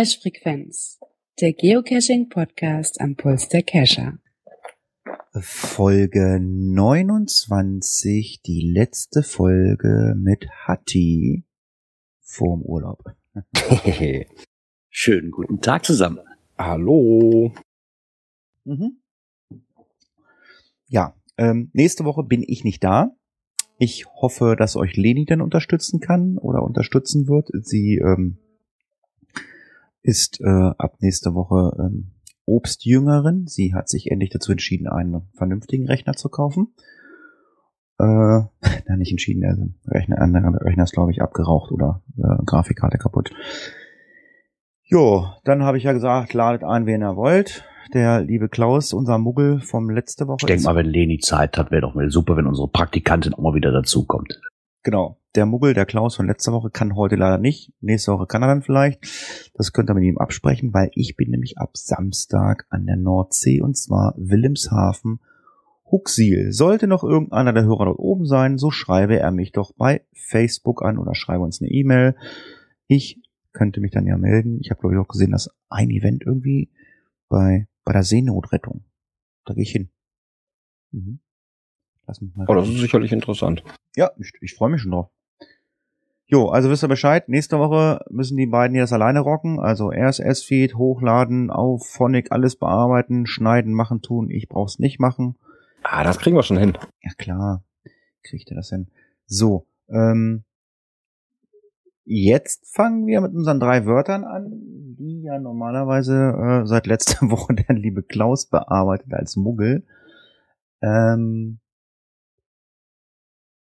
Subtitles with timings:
[0.00, 0.98] Cache-Frequenz,
[1.42, 4.18] der Geocaching-Podcast am Puls der Cacher.
[5.38, 11.44] Folge 29, die letzte Folge mit Hatti
[12.18, 13.04] vorm Urlaub.
[14.88, 16.20] Schönen guten Tag zusammen.
[16.56, 17.52] Hallo.
[18.64, 19.02] Mhm.
[20.86, 23.14] Ja, ähm, nächste Woche bin ich nicht da.
[23.76, 27.50] Ich hoffe, dass euch Leni dann unterstützen kann oder unterstützen wird.
[27.52, 28.38] Sie ähm,
[30.02, 32.12] ist äh, ab nächste Woche ähm,
[32.46, 33.46] Obstjüngerin.
[33.46, 36.74] Sie hat sich endlich dazu entschieden, einen vernünftigen Rechner zu kaufen.
[37.98, 38.02] Äh,
[38.88, 43.30] na, nicht entschieden, also Rechner, andere Rechner ist, glaube ich, abgeraucht oder äh, Grafikkarte kaputt.
[44.84, 47.64] Jo, dann habe ich ja gesagt, ladet ein, wen ihr wollt.
[47.94, 50.38] Der liebe Klaus, unser Muggel vom letzte Woche.
[50.40, 53.40] Ich denke mal, wenn Leni Zeit hat, wäre doch mal super, wenn unsere Praktikantin auch
[53.40, 54.40] mal wieder dazukommt.
[54.82, 55.19] Genau.
[55.36, 57.72] Der Muggel, der Klaus von letzter Woche, kann heute leider nicht.
[57.80, 59.00] Nächste Woche kann er dann vielleicht.
[59.54, 63.60] Das könnt ihr mit ihm absprechen, weil ich bin nämlich ab Samstag an der Nordsee
[63.60, 65.20] und zwar Wilhelmshaven,
[65.90, 66.52] Huxil.
[66.52, 70.82] Sollte noch irgendeiner der Hörer dort oben sein, so schreibe er mich doch bei Facebook
[70.82, 72.16] an oder schreibe uns eine E-Mail.
[72.88, 74.58] Ich könnte mich dann ja melden.
[74.60, 76.72] Ich habe glaube ich auch gesehen, dass ein Event irgendwie
[77.28, 78.84] bei, bei der Seenotrettung.
[79.44, 79.90] Da gehe ich hin.
[80.90, 81.20] Mhm.
[82.06, 82.46] Lass mich mal.
[82.48, 83.62] Oh, das ist sicherlich interessant.
[83.94, 85.10] Ja, ich, ich freue mich schon drauf.
[86.30, 87.28] Jo, also wisst ihr Bescheid.
[87.28, 89.58] Nächste Woche müssen die beiden hier das alleine rocken.
[89.58, 94.30] Also RSS-Feed hochladen, auf Phonic alles bearbeiten, schneiden, machen, tun.
[94.30, 95.34] Ich brauch's nicht machen.
[95.82, 96.78] Ah, das kriegen wir schon hin.
[97.02, 97.64] Ja klar,
[98.22, 98.86] kriegt ihr das hin.
[99.26, 100.44] So, ähm,
[102.04, 104.50] jetzt fangen wir mit unseren drei Wörtern an,
[105.00, 109.84] die ja normalerweise äh, seit letzter Woche der liebe Klaus bearbeitet als Muggel.
[110.80, 111.58] Ähm,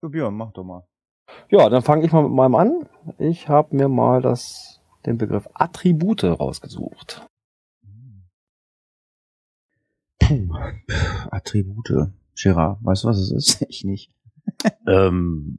[0.01, 0.87] Björn, mach doch mal.
[1.49, 2.89] Ja, dann fange ich mal mit meinem an.
[3.19, 7.25] Ich habe mir mal das, den Begriff Attribute rausgesucht.
[10.19, 10.53] Puh,
[11.31, 12.11] Attribute.
[12.39, 13.61] Gerard, weißt du, was es ist?
[13.69, 14.11] Ich nicht.
[14.87, 15.57] ähm,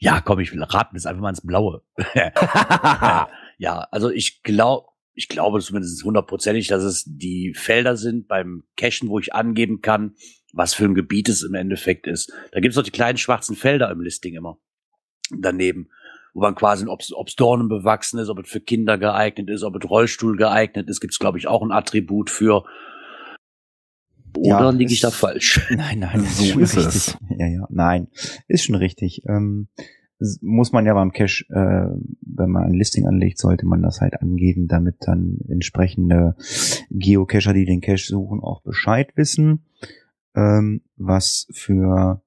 [0.00, 1.82] ja, komm, ich raten es einfach mal ins Blaue.
[3.58, 9.08] ja, also ich glaube, ich glaube zumindest hundertprozentig, dass es die Felder sind beim Cachen,
[9.08, 10.16] wo ich angeben kann,
[10.52, 12.32] was für ein Gebiet es im Endeffekt ist.
[12.52, 14.58] Da gibt es noch die kleinen schwarzen Felder im Listing immer
[15.30, 15.88] daneben,
[16.34, 19.76] wo man quasi, ob es Dornen bewachsen ist, ob es für Kinder geeignet ist, ob
[19.76, 22.64] es Rollstuhl geeignet ist, gibt es, glaube ich, auch ein Attribut für.
[24.36, 25.66] Oder ja, liege ich da falsch?
[25.70, 27.18] Nein, nein, so ist, ist es.
[27.38, 28.08] Ja, ja, nein,
[28.48, 29.22] ist schon richtig.
[29.26, 29.68] Ähm,
[30.40, 31.88] muss man ja beim Cache, äh,
[32.20, 36.36] wenn man ein Listing anlegt, sollte man das halt angeben, damit dann entsprechende
[36.90, 39.64] Geocacher, die den Cache suchen, auch Bescheid wissen,
[40.34, 42.22] ähm, was für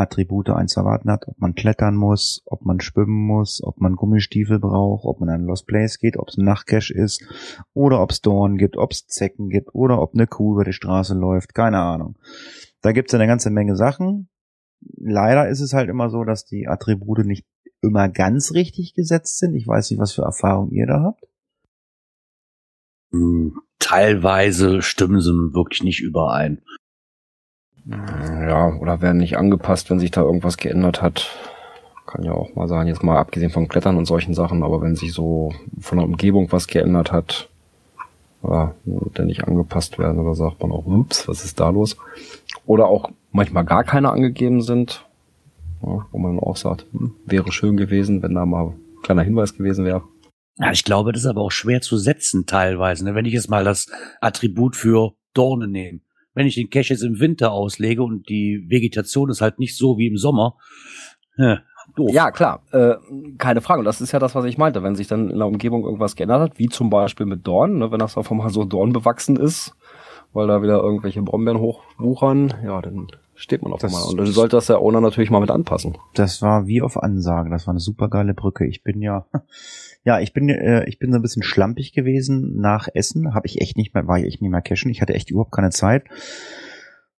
[0.00, 4.58] Attribute eins erwarten hat, ob man klettern muss, ob man schwimmen muss, ob man Gummistiefel
[4.58, 7.24] braucht, ob man an Lost Place geht, ob es ein Nachtcache ist
[7.72, 10.72] oder ob es Dorn gibt, ob es Zecken gibt oder ob eine Kuh über die
[10.72, 12.16] Straße läuft, keine Ahnung.
[12.82, 14.28] Da gibt es eine ganze Menge Sachen.
[14.96, 17.46] Leider ist es halt immer so, dass die Attribute nicht
[17.82, 19.54] immer ganz richtig gesetzt sind.
[19.54, 21.24] Ich weiß nicht, was für Erfahrungen ihr da habt.
[23.12, 26.62] Hm, teilweise stimmen sie wirklich nicht überein.
[27.86, 31.30] Ja, oder werden nicht angepasst, wenn sich da irgendwas geändert hat.
[32.06, 34.96] Kann ja auch mal sein, jetzt mal abgesehen von Klettern und solchen Sachen, aber wenn
[34.96, 37.48] sich so von der Umgebung was geändert hat,
[38.42, 41.96] ja, der nicht angepasst werden oder sagt man auch, ups, was ist da los?
[42.66, 45.04] Oder auch manchmal gar keine angegeben sind,
[45.82, 49.54] ja, wo man auch sagt, hm, wäre schön gewesen, wenn da mal ein kleiner Hinweis
[49.54, 50.02] gewesen wäre.
[50.58, 53.04] Ja, ich glaube, das ist aber auch schwer zu setzen teilweise.
[53.04, 53.14] Ne?
[53.14, 56.00] Wenn ich jetzt mal das Attribut für Dorne nehme,
[56.34, 59.98] wenn ich den Cache jetzt im Winter auslege und die Vegetation ist halt nicht so
[59.98, 60.56] wie im Sommer,
[61.36, 61.60] ja,
[61.96, 62.10] doof.
[62.12, 62.94] Ja, klar, äh,
[63.38, 63.80] keine Frage.
[63.80, 64.82] Und das ist ja das, was ich meinte.
[64.82, 67.90] Wenn sich dann in der Umgebung irgendwas geändert hat, wie zum Beispiel mit Dorn, ne,
[67.90, 69.74] wenn das auf einmal so Dorn bewachsen ist,
[70.32, 73.08] weil da wieder irgendwelche Brombeeren hochwuchern, ja, dann
[73.40, 74.02] steht man auf einmal.
[74.04, 75.96] Und dann sollte das der Owner natürlich mal mit anpassen.
[76.14, 77.50] Das war wie auf Ansage.
[77.50, 78.66] Das war eine super geile Brücke.
[78.66, 79.26] Ich bin ja,
[80.04, 83.34] ja, ich bin, äh, ich bin so ein bisschen schlampig gewesen nach Essen.
[83.34, 84.90] Habe ich echt nicht mehr, war ich echt nicht mehr cashen.
[84.90, 86.04] Ich hatte echt überhaupt keine Zeit.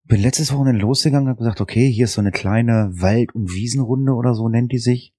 [0.05, 4.13] Bin letztes Wochenende losgegangen, habe gesagt, okay, hier ist so eine kleine Wald- und Wiesenrunde
[4.13, 5.15] oder so nennt die sich.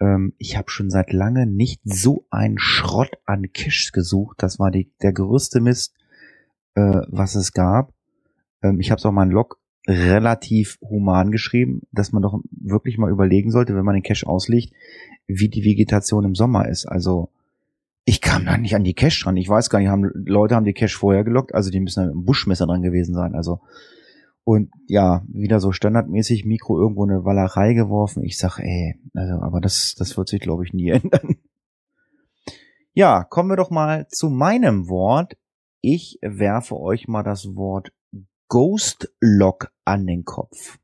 [0.00, 4.42] Ähm, ich habe schon seit lange nicht so einen Schrott an Caches gesucht.
[4.42, 5.94] Das war die, der größte Mist,
[6.74, 7.94] äh, was es gab.
[8.62, 12.98] Ähm, ich habe es auch mal in Log relativ human geschrieben, dass man doch wirklich
[12.98, 14.72] mal überlegen sollte, wenn man den Cache auslegt,
[15.26, 16.86] wie die Vegetation im Sommer ist.
[16.86, 17.30] Also
[18.04, 19.36] ich kam da nicht an die Cache dran.
[19.36, 22.24] Ich weiß gar nicht, haben, Leute haben die Cache vorher gelockt, also die müssen im
[22.24, 23.34] Buschmesser dran gewesen sein.
[23.34, 23.60] Also
[24.48, 28.22] und ja, wieder so standardmäßig Mikro irgendwo eine Wallerei geworfen.
[28.22, 31.34] Ich sag, ey, also, aber das, das wird sich, glaube ich, nie ändern.
[32.92, 35.36] Ja, kommen wir doch mal zu meinem Wort.
[35.80, 37.92] Ich werfe euch mal das Wort
[38.48, 40.78] Ghost Lock an den Kopf.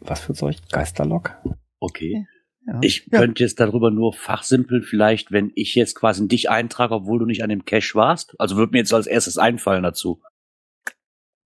[0.00, 0.56] Was für Zeug?
[0.70, 1.36] Geisterlock?
[1.80, 2.26] Okay.
[2.66, 2.78] Ja.
[2.82, 3.18] Ich ja.
[3.18, 7.42] könnte jetzt darüber nur fachsimpeln, vielleicht, wenn ich jetzt quasi dich eintrage, obwohl du nicht
[7.42, 8.34] an dem Cache warst.
[8.40, 10.20] Also würde mir jetzt als erstes einfallen dazu.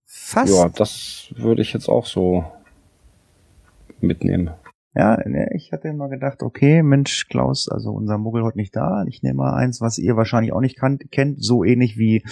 [0.06, 0.54] fast.
[0.54, 2.44] Ja, das würde ich jetzt auch so
[4.00, 4.50] mitnehmen.
[4.94, 9.04] Ja, ne, ich hatte mal gedacht, okay, Mensch, Klaus, also unser Muggel heute nicht da.
[9.06, 12.24] Ich nehme mal eins, was ihr wahrscheinlich auch nicht kannt, kennt, so ähnlich wie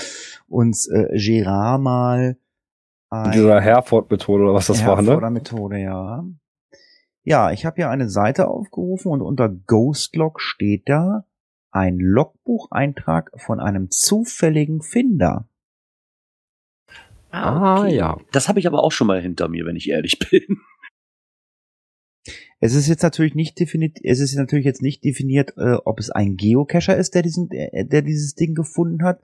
[0.49, 2.37] uns äh, Gerard mal
[3.11, 5.09] ein Dieser Herford-Methode oder was das war, ne?
[5.09, 6.25] Herforder Methode, ja.
[7.23, 11.25] Ja, ich habe hier eine Seite aufgerufen und unter Ghostlog steht da
[11.71, 15.49] ein Logbucheintrag von einem zufälligen Finder.
[17.31, 17.97] Ah, okay.
[17.97, 18.17] ja.
[18.33, 20.61] Das habe ich aber auch schon mal hinter mir, wenn ich ehrlich bin.
[22.61, 26.11] Es ist jetzt natürlich nicht definiert, es ist natürlich jetzt nicht definiert, äh, ob es
[26.11, 29.21] ein Geocacher ist, der diesen, der, der dieses Ding gefunden hat,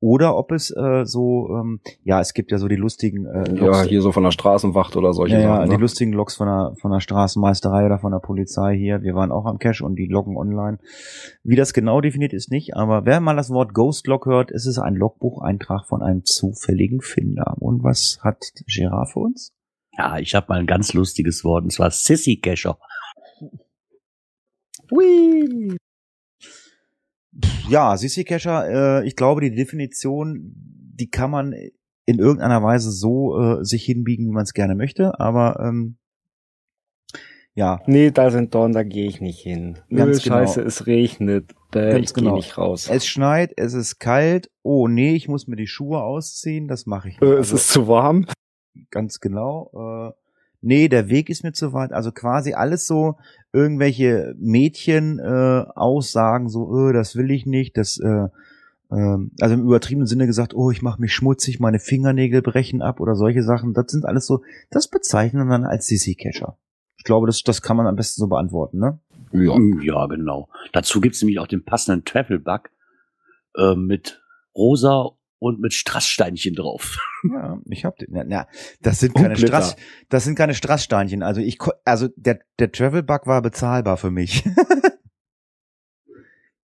[0.00, 3.66] oder ob es äh, so, ähm, ja, es gibt ja so die lustigen äh, Ja,
[3.66, 5.70] Logs, hier so von der Straßenwacht oder solche ja, ja, Sachen.
[5.70, 5.80] die Ne?
[5.80, 9.02] lustigen Logs von der von der Straßenmeisterei oder von der Polizei hier.
[9.02, 10.80] Wir waren auch am Cache und die loggen online.
[11.44, 14.66] Wie das genau definiert ist nicht, aber wer mal das Wort Ghost Log hört, ist
[14.66, 17.54] es ein Logbucheintrag von einem zufälligen Finder.
[17.60, 19.52] Und was hat Gerard für uns?
[19.96, 22.78] Ja, ich habe mal ein ganz lustiges Wort, und zwar Sissy Cacher.
[24.90, 25.76] Hui.
[27.68, 30.54] Ja, Sissy Cacher, äh, ich glaube, die Definition,
[30.94, 31.52] die kann man
[32.04, 35.96] in irgendeiner Weise so äh, sich hinbiegen, wie man es gerne möchte, aber ähm,
[37.54, 39.78] ja, Nee, da sind Dorn, da gehe ich nicht hin.
[39.90, 40.68] Ganz Nö, Scheiße, genau.
[40.68, 41.54] es regnet.
[41.70, 42.36] Bäh, Ganz ich gehe genau.
[42.36, 42.88] nicht raus.
[42.90, 47.10] es schneit, es ist kalt, oh nee, ich muss mir die Schuhe ausziehen, das mache
[47.10, 47.32] ich äh, nicht.
[47.32, 48.26] es Also, ist zu warm.
[48.90, 49.70] Ganz genau.
[49.74, 50.12] Äh,
[50.60, 51.92] nee, der Weg ist mir zu weit.
[51.92, 53.16] Also quasi alles so
[53.52, 58.28] irgendwelche Mädchen äh, Aussagen, so, äh, das will ich nicht, das, äh,
[58.90, 63.00] ähm, also im übertriebenen Sinne gesagt, oh, ich mache mich schmutzig, meine Fingernägel brechen ab
[63.00, 63.74] oder solche Sachen.
[63.74, 66.56] Das sind alles so, das bezeichnen wir dann als Sissy-Catcher.
[66.96, 69.00] Ich glaube, das, das kann man am besten so beantworten, ne?
[69.32, 69.56] Ja.
[69.82, 70.48] Ja, genau.
[70.72, 72.70] Dazu gibt's nämlich auch den passenden Travel-Bug
[73.56, 74.22] äh, mit
[74.54, 75.10] rosa
[75.42, 76.98] und mit Strasssteinchen drauf.
[77.24, 78.46] Ja, ich habe na, na,
[78.80, 79.60] das sind keine Glitter.
[79.60, 79.76] Strass,
[80.08, 81.24] das sind keine Strasssteinchen.
[81.24, 84.44] Also ich, also der der Travel Bug war bezahlbar für mich.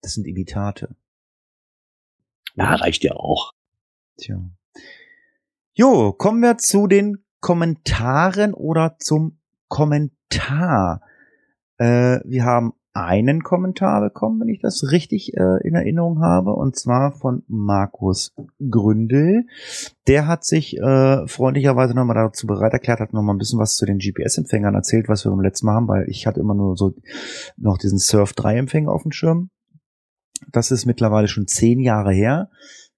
[0.03, 0.95] das sind Imitate.
[2.55, 3.55] Ja, reicht ja auch.
[4.19, 4.43] Tja.
[5.73, 9.39] Jo, kommen wir zu den Kommentaren oder zum
[9.69, 11.01] Kommentar.
[11.79, 16.77] Äh, wir haben einen Kommentar bekommen, wenn ich das richtig äh, in Erinnerung habe, und
[16.77, 18.35] zwar von Markus
[18.71, 19.45] Gründel.
[20.07, 23.85] Der hat sich äh, freundlicherweise nochmal dazu bereit erklärt, hat nochmal ein bisschen was zu
[23.85, 26.95] den GPS-Empfängern erzählt, was wir beim letzten Mal haben, weil ich hatte immer nur so
[27.59, 29.51] noch diesen Surf-3-Empfänger auf dem Schirm.
[30.51, 32.49] Das ist mittlerweile schon zehn Jahre her,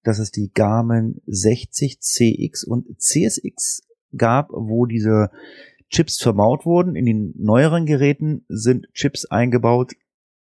[0.05, 3.83] dass es die Garmin 60 CX und CSX
[4.17, 5.31] gab, wo diese
[5.91, 6.97] Chips verbaut wurden.
[6.97, 9.93] In den neueren Geräten sind Chips eingebaut.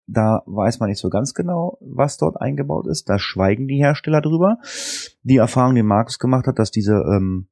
[0.05, 3.09] Da weiß man nicht so ganz genau, was dort eingebaut ist.
[3.09, 4.57] Da schweigen die Hersteller drüber.
[5.23, 7.47] Die Erfahrung, die Markus gemacht hat, dass diese ähm,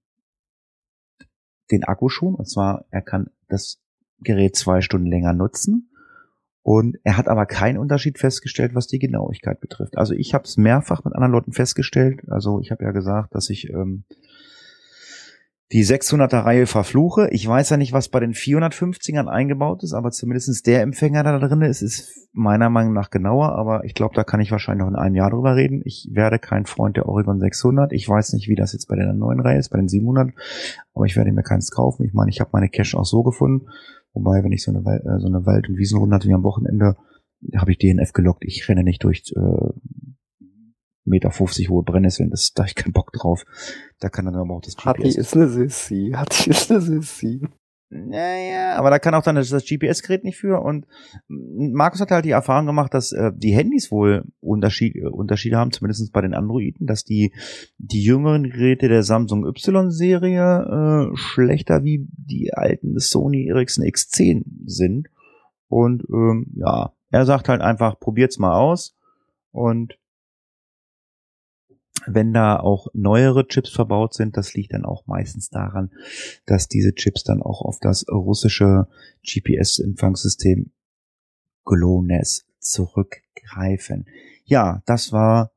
[1.72, 3.82] den Akku schon, und zwar er kann das
[4.20, 5.90] Gerät zwei Stunden länger nutzen.
[6.64, 9.98] Und er hat aber keinen Unterschied festgestellt, was die Genauigkeit betrifft.
[9.98, 12.22] Also ich habe es mehrfach mit anderen Leuten festgestellt.
[12.28, 14.04] Also ich habe ja gesagt, dass ich ähm,
[15.72, 17.30] die 600er Reihe verfluche.
[17.32, 21.40] Ich weiß ja nicht, was bei den 450ern eingebaut ist, aber zumindestens der Empfänger da
[21.40, 23.54] drin ist, ist meiner Meinung nach genauer.
[23.56, 25.82] Aber ich glaube, da kann ich wahrscheinlich noch in einem Jahr drüber reden.
[25.86, 27.94] Ich werde kein Freund der Oregon 600.
[27.94, 30.34] Ich weiß nicht, wie das jetzt bei der neuen Reihe ist, bei den 700.
[30.94, 32.06] Aber ich werde mir keins kaufen.
[32.06, 33.68] Ich meine, ich habe meine Cache auch so gefunden.
[34.14, 36.98] Wobei, wenn ich so eine, äh, so eine Wald- und Wiesenrunde hatte wie am Wochenende,
[37.56, 38.44] habe ich DNF gelockt.
[38.46, 39.70] Ich renne nicht durch äh,
[41.12, 42.32] Meter 50 hohe Brennnesseln.
[42.32, 43.46] Das, da hab ich keinen Bock drauf.
[44.00, 45.16] Da kann dann aber auch das Hatti GPS.
[45.18, 46.12] ist eine Sissi.
[46.16, 47.42] Hatti ist eine Sissi.
[47.94, 50.62] Naja, aber da kann auch dann das, das GPS-Gerät nicht für.
[50.62, 50.88] Und
[51.28, 55.74] Markus hat halt die Erfahrung gemacht, dass äh, die Handys wohl Unterschied, äh, Unterschiede haben,
[55.74, 57.34] zumindest bei den Androiden, dass die,
[57.78, 65.10] die jüngeren Geräte der Samsung Y-Serie äh, schlechter wie die alten Sony Ericsson X10 sind.
[65.68, 68.96] Und ähm, ja, er sagt halt einfach, probiert's mal aus.
[69.52, 69.98] Und
[72.08, 75.92] wenn da auch neuere Chips verbaut sind, das liegt dann auch meistens daran,
[76.46, 78.88] dass diese Chips dann auch auf das russische
[79.24, 80.72] GPS-Empfangssystem
[81.66, 84.06] GLONASS zurückgreifen.
[84.46, 85.52] Ja, das war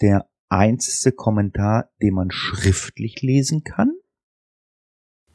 [0.00, 3.92] der einzige Kommentar, den man schriftlich lesen kann.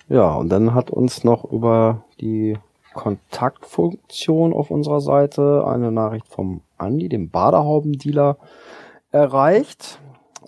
[0.07, 2.57] Ja, und dann hat uns noch über die
[2.93, 8.38] Kontaktfunktion auf unserer Seite eine Nachricht vom Andi, dem Badehaubendealer,
[9.12, 10.00] erreicht.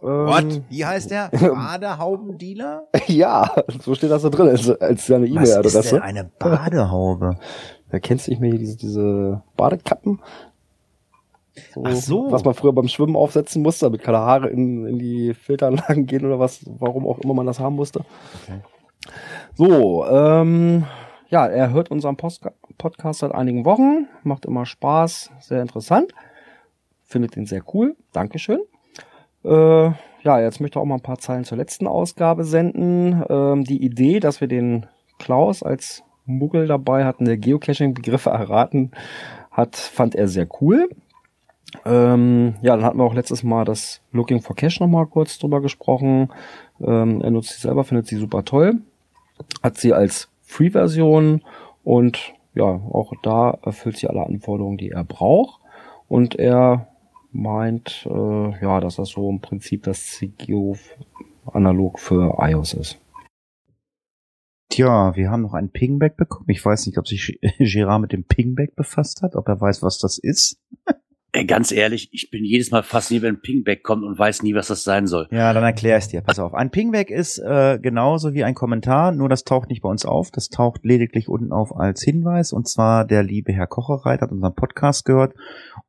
[0.02, 0.44] What?
[0.44, 1.30] Ähm, Wie heißt der?
[1.32, 2.88] Badehaubendealer?
[3.08, 3.52] ja,
[3.82, 5.96] so steht das da drin, als, als seine Was ist E-Mail-Adresse.
[5.96, 7.38] denn eine Badehaube?
[7.90, 10.20] Da kennst du nicht mehr diese, diese Badekappen?
[11.74, 12.32] So, Ach so.
[12.32, 16.26] Was man früher beim Schwimmen aufsetzen musste, damit keine Haare in, in die Filteranlagen gehen
[16.26, 18.02] oder was, warum auch immer man das haben musste.
[18.44, 18.60] Okay.
[19.56, 20.86] So, ähm,
[21.30, 22.46] ja, er hört unseren Post
[22.78, 26.12] Podcast seit einigen Wochen, macht immer Spaß, sehr interessant,
[27.04, 28.60] findet ihn sehr cool, Dankeschön.
[29.48, 29.92] Äh,
[30.24, 33.24] ja, jetzt möchte er auch mal ein paar Zeilen zur letzten Ausgabe senden.
[33.30, 34.86] Ähm, die Idee, dass wir den
[35.20, 38.92] Klaus als Muggel dabei hatten, der Geocaching-Begriffe erraten
[39.52, 40.90] hat, fand er sehr cool.
[41.86, 45.62] Ähm, ja, dann hatten wir auch letztes Mal das Looking for Cache nochmal kurz drüber
[45.62, 46.30] gesprochen.
[46.82, 48.82] Ähm, er nutzt sie selber, findet sie super toll.
[49.64, 51.42] Hat sie als Free-Version
[51.84, 55.62] und ja, auch da erfüllt sie alle Anforderungen, die er braucht.
[56.08, 56.88] Und er
[57.38, 60.76] meint, äh, ja, dass das so im Prinzip das CGO
[61.46, 63.00] analog für iOS ist.
[64.70, 66.50] Tja, wir haben noch ein Pingback bekommen.
[66.50, 69.98] Ich weiß nicht, ob sich Gerard mit dem Pingback befasst hat, ob er weiß, was
[69.98, 70.60] das ist.
[71.34, 74.56] Ey, ganz ehrlich, ich bin jedes Mal fasziniert, wenn ein Pingback kommt und weiß nie,
[74.56, 75.28] was das sein soll.
[75.30, 76.22] Ja, dann erkläre ich dir.
[76.22, 76.54] Pass auf.
[76.54, 80.32] Ein Pingback ist äh, genauso wie ein Kommentar, nur das taucht nicht bei uns auf.
[80.32, 82.54] Das taucht lediglich unten auf als Hinweis.
[82.54, 85.36] Und zwar der liebe Herr Kocherreit hat unseren Podcast gehört.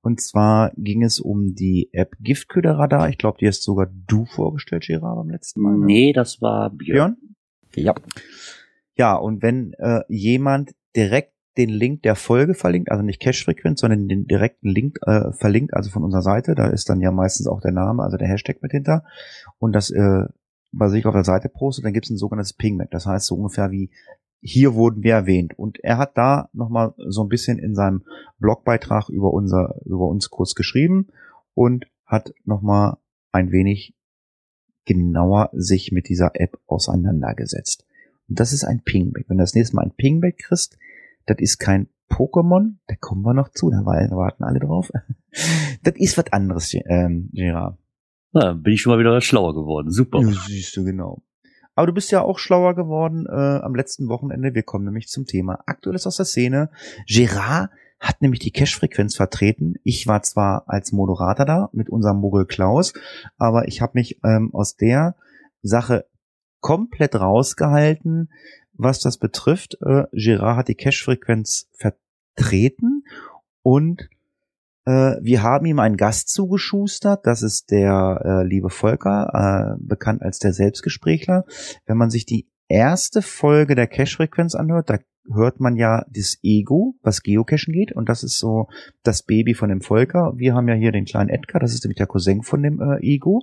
[0.02, 3.09] Und zwar ging es um die App Giftköderradar.
[3.09, 5.78] Ich glaube, die hast sogar du vorgestellt, Gerard, beim letzten Mal.
[5.78, 5.87] ne?
[5.87, 7.16] Nee, das war Björn.
[7.73, 7.95] Björn?
[7.95, 7.95] Ja.
[8.97, 14.09] Ja, und wenn äh, jemand direkt den Link der Folge verlinkt, also nicht Cache-Frequenz, sondern
[14.09, 17.61] den direkten Link äh, verlinkt, also von unserer Seite, da ist dann ja meistens auch
[17.61, 19.05] der Name, also der Hashtag mit hinter,
[19.59, 20.25] und das äh,
[20.73, 22.91] bei sich auf der Seite postet, dann gibt es ein sogenanntes Pingback.
[22.91, 23.91] Das heißt so ungefähr wie
[24.41, 25.59] hier wurden wir erwähnt.
[25.59, 28.05] Und er hat da nochmal so ein bisschen in seinem
[28.38, 31.09] Blogbeitrag über unser, über uns kurz geschrieben
[31.55, 32.99] und hat nochmal
[33.33, 33.95] ein wenig
[34.85, 37.85] genauer sich mit dieser App auseinandergesetzt.
[38.29, 39.29] Und das ist ein Pingback.
[39.29, 40.79] Wenn du das nächste Mal ein Pingback kriegst,
[41.28, 44.90] das ist kein Pokémon, da kommen wir noch zu, da warten alle drauf.
[45.85, 47.78] Das ist was anderes, ähm, Gerard.
[48.32, 49.90] Ja, bin ich schon mal wieder schlauer geworden.
[49.90, 50.20] Super.
[50.20, 51.23] Ja, siehst du, genau.
[51.75, 54.54] Aber du bist ja auch schlauer geworden äh, am letzten Wochenende.
[54.54, 56.70] Wir kommen nämlich zum Thema Aktuelles aus der Szene.
[57.06, 57.70] Gerard
[58.00, 59.75] hat nämlich die Cache-Frequenz vertreten.
[59.85, 62.94] Ich war zwar als Moderator da mit unserem Muggel Klaus,
[63.37, 65.14] aber ich habe mich ähm, aus der
[65.62, 66.06] Sache
[66.61, 68.30] komplett rausgehalten,
[68.78, 69.76] was das betrifft.
[69.82, 73.04] Äh, Gerard hat die Cache-Frequenz vertreten
[73.62, 74.08] und
[74.87, 77.26] äh, wir haben ihm einen Gast zugeschustert.
[77.26, 81.44] Das ist der äh, liebe Volker, äh, bekannt als der Selbstgesprächler.
[81.85, 84.99] Wenn man sich die erste Folge der Cache-Frequenz anhört, da
[85.30, 87.92] hört man ja das Ego, was Geocachen geht.
[87.92, 88.68] Und das ist so
[89.02, 90.32] das Baby von dem Volker.
[90.37, 92.99] Wir haben ja hier den kleinen Edgar, das ist nämlich der Cousin von dem äh,
[93.02, 93.42] Ego.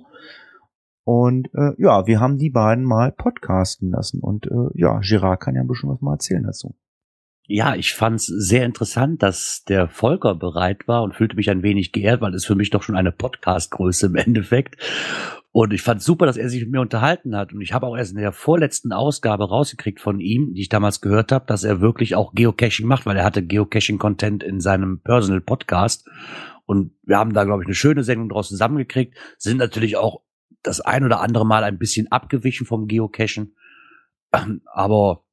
[1.06, 4.18] Und äh, ja, wir haben die beiden mal podcasten lassen.
[4.18, 6.74] Und äh, ja, Gerard kann ja ein bisschen was mal erzählen dazu.
[7.44, 11.92] Ja, ich fand's sehr interessant, dass der Volker bereit war und fühlte mich ein wenig
[11.92, 14.82] geehrt, weil es für mich doch schon eine Podcast-Größe im Endeffekt.
[15.52, 17.52] Und ich fand super, dass er sich mit mir unterhalten hat.
[17.52, 21.00] Und ich habe auch erst in der vorletzten Ausgabe rausgekriegt von ihm, die ich damals
[21.00, 25.40] gehört habe, dass er wirklich auch Geocaching macht, weil er hatte Geocaching-Content in seinem Personal
[25.40, 26.08] Podcast.
[26.64, 29.16] Und wir haben da, glaube ich, eine schöne Sendung draus zusammengekriegt.
[29.38, 30.22] Sind natürlich auch
[30.66, 33.54] das ein oder andere Mal ein bisschen abgewichen vom Geocachen.
[34.72, 35.24] Aber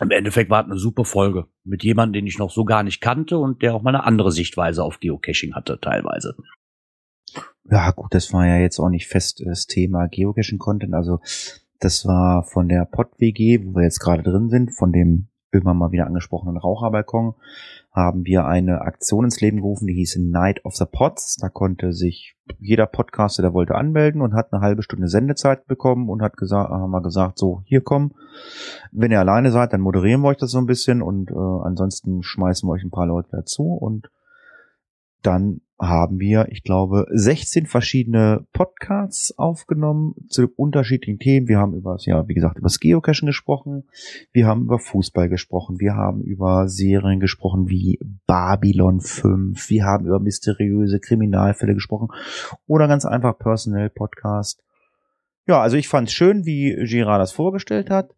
[0.00, 3.00] im Endeffekt war es eine super Folge mit jemandem, den ich noch so gar nicht
[3.00, 6.34] kannte und der auch mal eine andere Sichtweise auf Geocaching hatte, teilweise.
[7.70, 10.94] Ja, gut, das war ja jetzt auch nicht fest das Thema Geocaching-Content.
[10.94, 11.20] Also
[11.78, 15.92] das war von der Pod-WG, wo wir jetzt gerade drin sind, von dem immer mal
[15.92, 17.34] wieder angesprochenen Raucherbalkon,
[17.92, 21.36] haben wir eine Aktion ins Leben gerufen, die hieß Night of the Pods.
[21.36, 26.08] Da konnte sich jeder Podcaster, der wollte, anmelden und hat eine halbe Stunde Sendezeit bekommen
[26.08, 28.14] und hat gesagt, haben wir gesagt, so, hier kommen.
[28.92, 32.22] Wenn ihr alleine seid, dann moderieren wir euch das so ein bisschen und äh, ansonsten
[32.22, 34.10] schmeißen wir euch ein paar Leute dazu und
[35.22, 41.48] dann haben wir, ich glaube, 16 verschiedene Podcasts aufgenommen zu unterschiedlichen Themen.
[41.48, 43.84] Wir haben über, ja, wie gesagt, über das Geocachen gesprochen.
[44.32, 45.80] Wir haben über Fußball gesprochen.
[45.80, 47.98] Wir haben über Serien gesprochen wie
[48.28, 49.68] Babylon 5.
[49.70, 52.08] Wir haben über mysteriöse Kriminalfälle gesprochen
[52.68, 54.62] oder ganz einfach Personal Podcast.
[55.48, 58.14] Ja, also ich fand es schön, wie Girard das vorgestellt hat.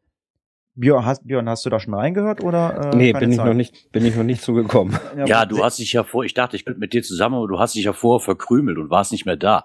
[0.77, 2.93] Björn, hast, Björn, hast du da schon reingehört oder?
[2.93, 3.47] Äh, nee, bin ich Zeit?
[3.47, 4.99] noch nicht, bin ich noch nicht zugekommen.
[5.17, 7.47] Ja, ja du hast dich ja vor, ich dachte, ich bin mit dir zusammen, aber
[7.47, 9.65] du hast dich ja vorher verkrümelt und warst nicht mehr da.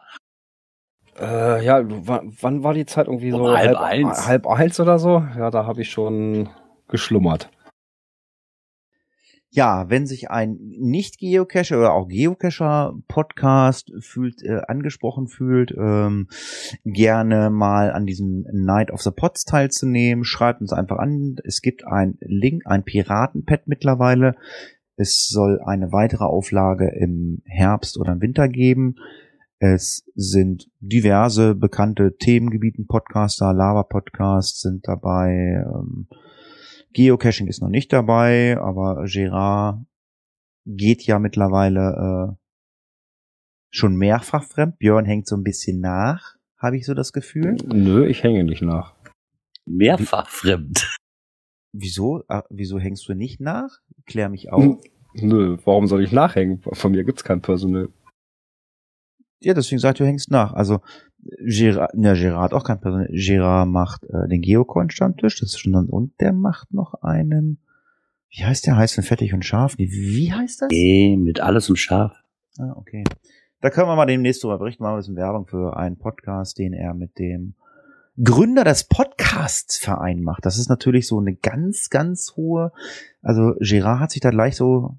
[1.19, 3.57] Äh, ja, wann war die Zeit irgendwie um so?
[3.57, 4.27] Halb, halb eins.
[4.27, 5.23] Halb eins oder so?
[5.37, 6.49] Ja, da habe ich schon
[6.87, 7.49] geschlummert.
[9.51, 16.27] Ja, wenn sich ein Nicht-Geocacher oder auch Geocacher-Podcast fühlt, äh, angesprochen fühlt, ähm,
[16.85, 21.37] gerne mal an diesem Night of the Pots teilzunehmen, schreibt uns einfach an.
[21.43, 24.35] Es gibt ein Link, ein Piratenpad mittlerweile.
[24.97, 28.97] Es soll eine weitere Auflage im Herbst oder im Winter geben.
[29.57, 35.63] Es sind diverse bekannte Themengebieten, Podcaster, Lava-Podcasts sind dabei.
[35.65, 36.07] Ähm,
[36.93, 39.86] Geocaching ist noch nicht dabei, aber Gerard
[40.65, 42.36] geht ja mittlerweile äh,
[43.72, 44.79] schon mehrfach fremd.
[44.79, 47.58] Björn hängt so ein bisschen nach, habe ich so das Gefühl.
[47.65, 48.96] Nö, ich hänge nicht nach.
[49.65, 50.98] Mehrfach fremd.
[51.72, 52.24] Wieso?
[52.27, 53.79] Ah, wieso hängst du nicht nach?
[54.05, 54.77] Klär mich auf.
[55.13, 56.62] Nö, warum soll ich nachhängen?
[56.62, 57.89] Von mir gibt's kein Personal.
[59.41, 60.53] Ja, deswegen sagt du hängst nach.
[60.53, 60.81] Also
[61.21, 63.09] Gerard, ja, Gerard auch kein Personal.
[63.11, 67.59] Gerard macht äh, den Geocoin-Stammtisch, das ist schon dann, und der macht noch einen,
[68.29, 68.77] wie heißt der?
[68.77, 69.77] Heißt denn fettig und scharf?
[69.77, 70.69] Wie, wie heißt das?
[70.71, 72.13] Nee, mit alles und scharf.
[72.57, 73.03] Ah, okay.
[73.61, 76.57] Da können wir mal demnächst drüber berichten, machen wir ein bisschen Werbung für einen Podcast,
[76.57, 77.55] den er mit dem
[78.21, 80.45] Gründer des Podcasts Verein macht.
[80.45, 82.71] Das ist natürlich so eine ganz, ganz hohe,
[83.21, 84.97] also Gerard hat sich da gleich so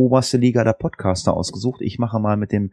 [0.00, 1.82] oberste Liga der Podcaster ausgesucht.
[1.82, 2.72] Ich mache mal mit dem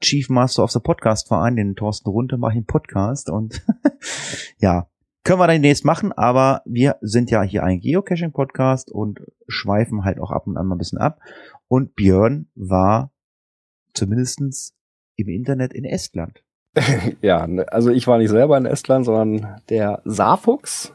[0.00, 3.62] Chief Master of the Podcast Verein, den Thorsten Runte, mache ich einen Podcast und
[4.58, 4.88] ja,
[5.24, 10.18] können wir dann demnächst machen, aber wir sind ja hier ein Geocaching-Podcast und schweifen halt
[10.18, 11.20] auch ab und an mal ein bisschen ab.
[11.68, 13.10] Und Björn war
[13.92, 14.74] zumindestens
[15.16, 16.42] im Internet in Estland.
[17.22, 20.92] ja, ne, also ich war nicht selber in Estland, sondern der Saarfuchs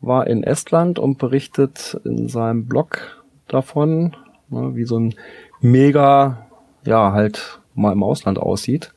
[0.00, 4.16] war in Estland und berichtet in seinem Blog davon,
[4.54, 5.14] ne, wie so ein
[5.60, 6.46] Mega,
[6.84, 8.92] ja, halt mal im Ausland aussieht.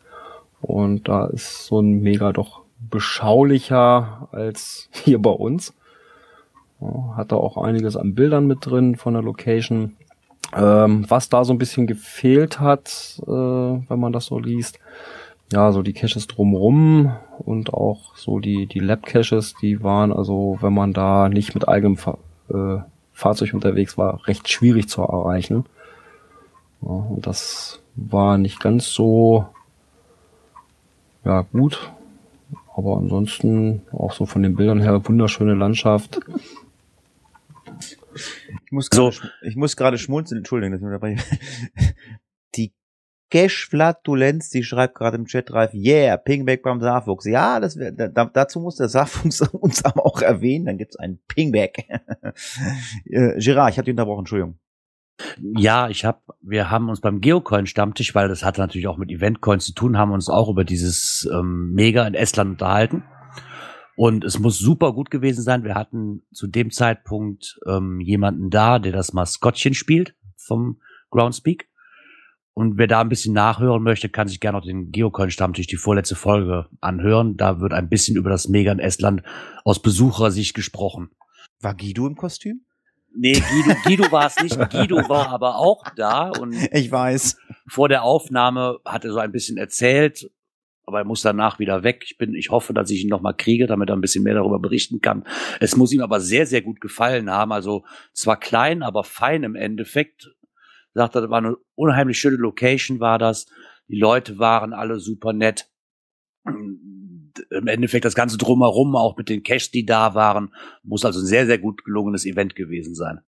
[0.62, 5.74] Und da ist so ein Mega doch beschaulicher als hier bei uns.
[7.16, 9.96] Hat da auch einiges an Bildern mit drin von der Location.
[10.56, 14.80] Ähm, was da so ein bisschen gefehlt hat, äh, wenn man das so liest,
[15.52, 20.74] ja, so die Caches drumrum und auch so die, die Lab-Caches, die waren also, wenn
[20.74, 22.18] man da nicht mit eigenem Fa
[22.50, 22.80] äh,
[23.18, 25.66] Fahrzeug unterwegs war, recht schwierig zu erreichen.
[26.84, 29.48] Ja, und das war nicht ganz so
[31.26, 31.92] ja, gut.
[32.76, 36.20] Aber ansonsten auch so von den Bildern her wunderschöne Landschaft.
[38.66, 39.24] Ich muss gerade, so.
[39.42, 41.18] ich muss gerade schmunzeln, Entschuldigung, dass ich dabei.
[43.32, 47.26] Die Cash-Flatulenz, die schreibt gerade im Chat reif, yeah, Pingback beim Saarfuchs.
[47.26, 51.88] Ja, das da, dazu muss der Saarfuchs uns aber auch erwähnen, dann gibt's einen Pingback.
[53.06, 54.60] äh, Gerard, ich hatte unterbrochen, Entschuldigung.
[55.56, 59.66] Ja, ich habe, wir haben uns beim Geocoin-Stammtisch, weil das hatte natürlich auch mit Eventcoins
[59.66, 63.04] zu tun, haben uns auch über dieses ähm, Mega in Estland unterhalten.
[63.96, 65.64] Und es muss super gut gewesen sein.
[65.64, 71.68] Wir hatten zu dem Zeitpunkt ähm, jemanden da, der das Maskottchen spielt vom Groundspeak.
[72.58, 76.16] Und wer da ein bisschen nachhören möchte, kann sich gerne noch den Geocoin-Stammtisch, die vorletzte
[76.16, 77.38] Folge, anhören.
[77.38, 79.22] Da wird ein bisschen über das Mega in Estland
[79.64, 81.12] aus Besuchersicht gesprochen.
[81.62, 82.62] War Guido im Kostüm?
[83.16, 84.58] Nee, Guido, Guido war es nicht.
[84.72, 86.32] Guido war aber auch da.
[86.32, 87.38] Und ich weiß.
[87.68, 90.32] Vor der Aufnahme hat er so ein bisschen erzählt,
[90.88, 92.06] aber er muss danach wieder weg.
[92.08, 94.34] Ich bin, ich hoffe, dass ich ihn noch mal kriege, damit er ein bisschen mehr
[94.34, 95.26] darüber berichten kann.
[95.60, 97.52] Es muss ihm aber sehr, sehr gut gefallen haben.
[97.52, 100.32] Also zwar klein, aber fein im Endeffekt
[100.98, 103.46] sagt er, das war eine unheimlich schöne Location, war das.
[103.88, 105.72] Die Leute waren alle super nett.
[106.46, 111.26] Im Endeffekt das Ganze drumherum, auch mit den Cash, die da waren, muss also ein
[111.26, 113.22] sehr, sehr gut gelungenes Event gewesen sein.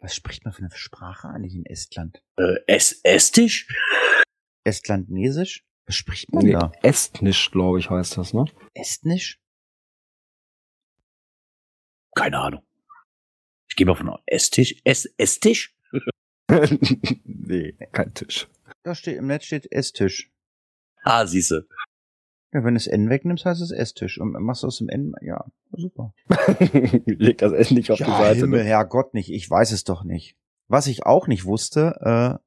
[0.00, 2.22] Was spricht man für eine Sprache eigentlich in Estland?
[2.36, 3.68] Äh, es Estisch?
[4.64, 5.64] Estlandnesisch?
[5.86, 6.72] Was spricht man Nee, da?
[6.82, 8.44] Estnisch, glaube ich, heißt das, ne?
[8.74, 9.40] Estnisch?
[12.14, 12.62] Keine Ahnung.
[13.68, 14.16] Ich gehe mal von.
[14.26, 14.74] Estisch?
[14.84, 15.71] Es Estisch?
[17.24, 18.48] nee, kein Tisch.
[18.82, 20.30] Da steht, im Netz steht Esstisch.
[21.02, 21.66] Ah, siehste.
[22.52, 24.20] Ja, wenn du das N wegnimmst, heißt es Esstisch.
[24.20, 26.14] Und machst du aus dem N, ja, super.
[27.06, 28.40] Leg das N nicht auf ja, die Seite.
[28.40, 28.68] Himmel, Ne?
[28.68, 29.30] Herrgott nicht.
[29.30, 30.36] Ich weiß es doch nicht.
[30.68, 32.38] Was ich auch nicht wusste, äh,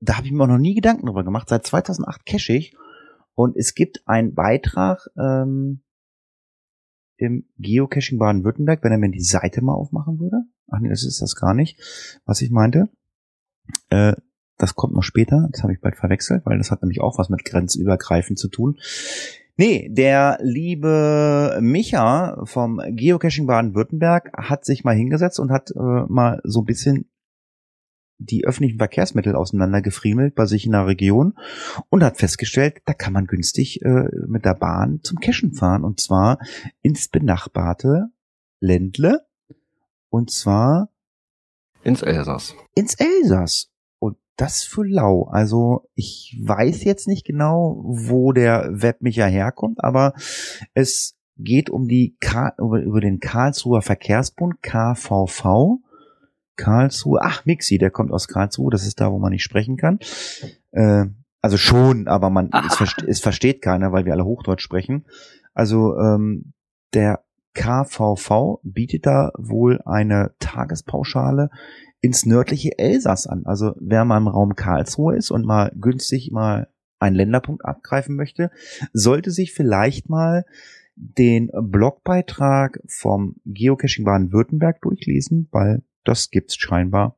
[0.00, 1.48] da habe ich mir auch noch nie Gedanken drüber gemacht.
[1.48, 2.76] Seit 2008 cache ich.
[3.34, 5.82] Und es gibt einen Beitrag ähm,
[7.16, 10.44] im Geocaching Baden-Württemberg, wenn er mir die Seite mal aufmachen würde.
[10.68, 11.78] Ach nee, das ist das gar nicht,
[12.24, 12.88] was ich meinte.
[13.90, 14.14] Äh,
[14.56, 15.48] das kommt noch später.
[15.52, 18.78] Das habe ich bald verwechselt, weil das hat nämlich auch was mit grenzübergreifend zu tun.
[19.56, 26.40] Nee, der liebe Micha vom Geocaching Baden-Württemberg hat sich mal hingesetzt und hat äh, mal
[26.44, 27.08] so ein bisschen
[28.18, 31.34] die öffentlichen Verkehrsmittel auseinandergefriemelt bei sich in der Region
[31.88, 36.00] und hat festgestellt, da kann man günstig äh, mit der Bahn zum Cachen fahren und
[36.00, 36.38] zwar
[36.82, 38.08] ins benachbarte
[38.60, 39.26] Ländle
[40.08, 40.90] und zwar
[41.82, 42.54] Ins Elsass.
[42.74, 43.73] Ins Elsass.
[44.36, 45.24] Das für lau.
[45.24, 50.14] Also ich weiß jetzt nicht genau, wo der Webmicher herkommt, aber
[50.74, 55.78] es geht um die K über, über den Karlsruher Verkehrsbund KVV.
[56.56, 59.98] Karlsruhe, ach Mixi, der kommt aus Karlsruhe, das ist da, wo man nicht sprechen kann.
[60.70, 61.06] Äh,
[61.40, 65.04] also schon, aber man es, versteht, es versteht keiner, weil wir alle Hochdeutsch sprechen.
[65.52, 66.54] Also ähm,
[66.94, 71.50] der KVV bietet da wohl eine Tagespauschale
[72.04, 73.46] ins nördliche Elsass an.
[73.46, 78.50] Also wer mal im Raum Karlsruhe ist und mal günstig mal einen Länderpunkt abgreifen möchte,
[78.92, 80.44] sollte sich vielleicht mal
[80.96, 87.16] den Blogbeitrag vom Geocaching Baden-Württemberg durchlesen, weil das gibt's scheinbar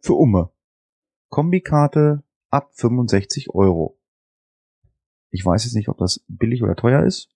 [0.00, 0.50] für Umme.
[1.28, 3.96] Kombikarte ab 65 Euro.
[5.30, 7.28] Ich weiß jetzt nicht, ob das billig oder teuer ist.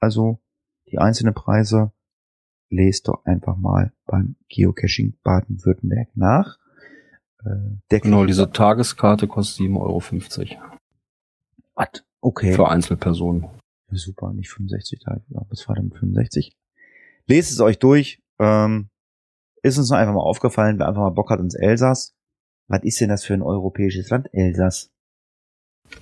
[0.00, 0.40] Also
[0.90, 1.92] die einzelnen Preise
[2.72, 6.58] lest doch einfach mal beim Geocaching Baden-Württemberg nach.
[7.44, 10.78] Äh, genau, diese Tageskarte kostet 7,50 Euro.
[11.74, 12.04] Was?
[12.20, 12.52] Okay.
[12.54, 13.48] Für Einzelpersonen.
[13.90, 15.22] Ja, super, nicht 65 Tage.
[15.28, 16.56] Ja, was war denn mit 65?
[17.26, 18.22] Lest es euch durch.
[18.38, 18.88] Ähm,
[19.62, 22.14] ist uns noch einfach mal aufgefallen, wer einfach mal Bock hat ins Elsass.
[22.68, 24.90] Was ist denn das für ein europäisches Land, Elsass?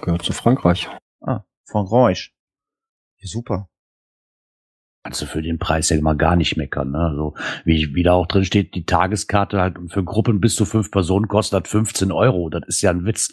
[0.00, 0.88] Gehört zu Frankreich.
[1.20, 2.32] Ah, Frankreich.
[3.18, 3.69] Ja, super.
[5.02, 6.90] Kannst du für den Preis ja immer gar nicht meckern.
[6.90, 6.98] Ne?
[6.98, 7.34] Also
[7.64, 11.26] wie, wie da auch drin steht, die Tageskarte halt für Gruppen bis zu fünf Personen
[11.26, 12.50] kostet 15 Euro.
[12.50, 13.32] Das ist ja ein Witz.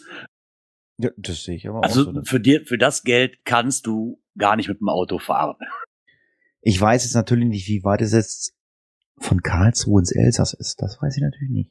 [0.96, 2.10] Ja, das sehe ich aber also auch so.
[2.10, 5.56] Also für dir, für das Geld kannst du gar nicht mit dem Auto fahren.
[6.62, 8.54] Ich weiß jetzt natürlich nicht, wie weit es jetzt
[9.18, 10.80] von Karlsruhe ins Elsass ist.
[10.80, 11.70] Das weiß ich natürlich nicht.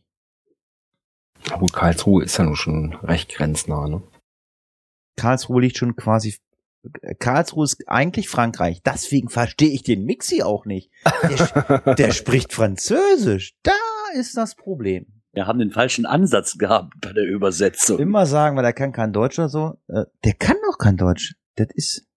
[1.52, 4.04] Aber Karlsruhe ist ja nun schon recht grenznah, ne?
[5.16, 6.36] Karlsruhe liegt schon quasi
[7.20, 8.82] Karlsruhe ist eigentlich Frankreich.
[8.84, 10.92] Deswegen verstehe ich den Mixi auch nicht.
[11.24, 13.56] Der, der, spricht Französisch.
[13.64, 13.72] Da
[14.14, 15.06] ist das Problem.
[15.34, 18.00] Wir haben den falschen Ansatz gehabt bei der Übersetzung.
[18.00, 19.78] Immer sagen, weil er kann kein Deutsch oder so.
[19.88, 21.36] Äh, der kann doch kein Deutsch.
[21.56, 22.08] Das ist,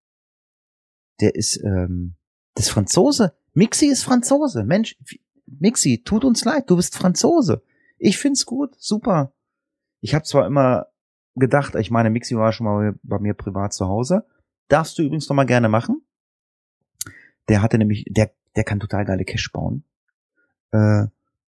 [1.21, 2.15] der ist, ähm,
[2.55, 3.35] das ist Franzose.
[3.53, 4.65] Mixi ist Franzose.
[4.65, 4.97] Mensch,
[5.47, 7.63] Mixi, tut uns leid, du bist Franzose.
[7.99, 9.33] Ich find's gut, super.
[10.01, 10.87] Ich habe zwar immer
[11.35, 14.25] gedacht, ich meine, Mixi war schon mal bei mir privat zu Hause.
[14.71, 16.01] Darfst du übrigens noch mal gerne machen.
[17.49, 19.83] Der hatte nämlich, der, der kann total geile Cash bauen.
[20.71, 21.07] Äh,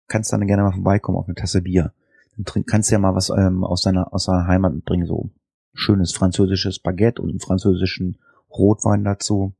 [0.08, 1.94] kannst dann gerne mal vorbeikommen auf eine Tasse Bier.
[2.36, 5.30] Dann trink, kannst du ja mal was ähm, aus deiner aus deiner Heimat mitbringen, so
[5.74, 8.18] schönes französisches Baguette und einen französischen
[8.52, 9.54] Rotwein dazu.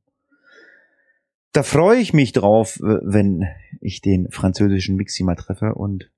[1.54, 3.48] Da freue ich mich drauf, wenn
[3.80, 6.12] ich den französischen Mixi mal treffe und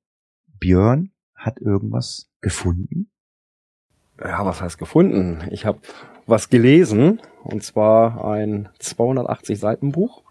[0.60, 3.12] Björn hat irgendwas gefunden.
[4.19, 5.47] Ja, was heißt gefunden?
[5.52, 5.80] Ich habe
[6.27, 10.23] was gelesen, und zwar ein 280 Seiten Buch,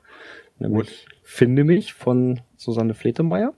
[0.59, 1.17] nämlich Gut.
[1.29, 3.53] Finde mich von Susanne Fletemeyer.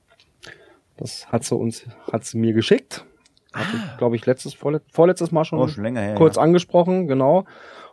[0.97, 3.05] Das hat sie uns, hat sie mir geschickt.
[3.53, 3.97] Hatte ah.
[3.99, 6.43] glaube ich, letztes, vorletztes Mal schon, oh, schon her, kurz ja.
[6.43, 7.45] angesprochen, genau.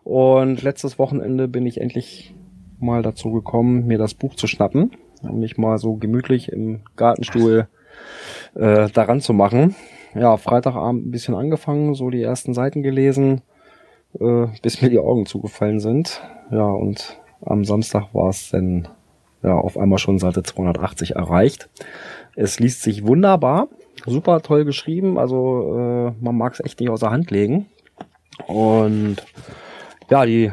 [0.05, 2.34] Und letztes Wochenende bin ich endlich
[2.79, 4.91] mal dazu gekommen, mir das Buch zu schnappen
[5.23, 7.67] und mich mal so gemütlich im Gartenstuhl
[8.55, 9.75] äh, daran zu machen.
[10.13, 13.41] Ja, Freitagabend ein bisschen angefangen, so die ersten Seiten gelesen
[14.19, 16.21] äh, bis mir die Augen zugefallen sind.
[16.51, 18.88] Ja, und am Samstag war es dann
[19.43, 21.69] ja, auf einmal schon Seite 280 erreicht.
[22.36, 23.67] Es liest sich wunderbar,
[24.06, 27.67] super toll geschrieben, also äh, man mag es echt nicht außer Hand legen.
[28.47, 29.17] Und
[30.10, 30.51] ja, die,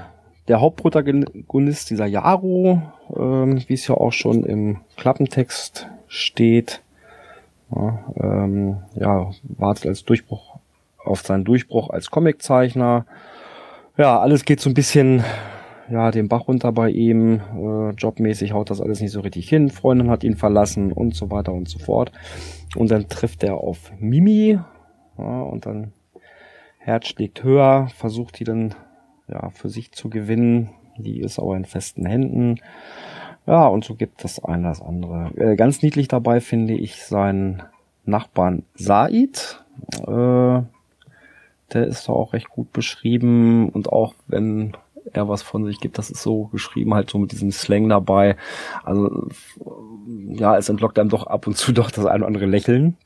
[0.48, 2.82] der Hauptprotagonist dieser Jaro,
[3.16, 6.82] ähm, wie es ja auch schon im Klappentext steht,
[7.74, 10.58] ja, ähm, ja, wartet als Durchbruch
[11.04, 13.06] auf seinen Durchbruch als Comiczeichner,
[14.02, 15.22] ja, alles geht so ein bisschen
[15.88, 17.40] ja, den Bach runter bei ihm.
[17.54, 19.70] Äh, jobmäßig haut das alles nicht so richtig hin.
[19.70, 22.10] Freundin hat ihn verlassen und so weiter und so fort.
[22.74, 24.58] Und dann trifft er auf Mimi.
[25.18, 25.92] Ja, und dann
[26.78, 28.74] Herz schlägt höher, versucht die dann
[29.28, 30.70] ja, für sich zu gewinnen.
[30.98, 32.56] Die ist aber in festen Händen.
[33.46, 35.30] Ja, und so gibt das eine das andere.
[35.36, 37.62] Äh, ganz niedlich dabei finde ich seinen
[38.04, 39.64] Nachbarn Said.
[40.08, 40.62] Äh,
[41.74, 44.76] der ist da auch recht gut beschrieben und auch wenn
[45.12, 48.36] er was von sich gibt, das ist so geschrieben, halt so mit diesem Slang dabei.
[48.84, 49.28] Also
[50.06, 52.96] ja, es entlockt einem doch ab und zu doch das ein oder andere Lächeln.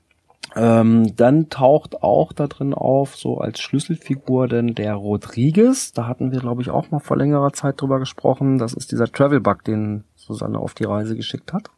[0.55, 6.33] Ähm, dann taucht auch da drin auf, so als Schlüsselfigur, denn der Rodriguez, da hatten
[6.33, 8.59] wir, glaube ich, auch mal vor längerer Zeit drüber gesprochen.
[8.59, 11.71] Das ist dieser Travel-Bug, den Susanne auf die Reise geschickt hat.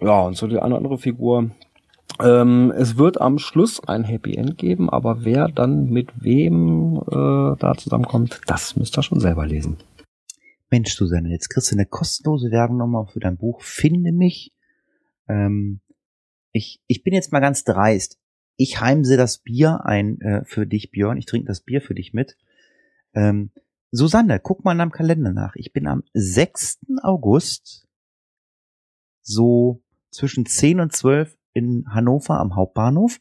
[0.00, 1.50] Ja, und so die eine andere Figur,
[2.22, 7.56] ähm, es wird am Schluss ein Happy End geben, aber wer dann mit wem äh,
[7.58, 9.78] da zusammenkommt, das müsst ihr schon selber lesen.
[10.70, 14.52] Mensch, Susanne, jetzt kriegst du eine kostenlose Werbung nochmal für dein Buch Finde mich.
[15.28, 15.80] Ähm,
[16.52, 18.18] ich, ich bin jetzt mal ganz dreist.
[18.56, 21.18] Ich heimse das Bier ein äh, für dich, Björn.
[21.18, 22.36] Ich trinke das Bier für dich mit.
[23.14, 23.50] Ähm,
[23.90, 25.56] Susanne, guck mal in deinem Kalender nach.
[25.56, 26.80] Ich bin am 6.
[27.02, 27.86] August
[29.20, 33.18] so zwischen 10 und 12 in Hannover am Hauptbahnhof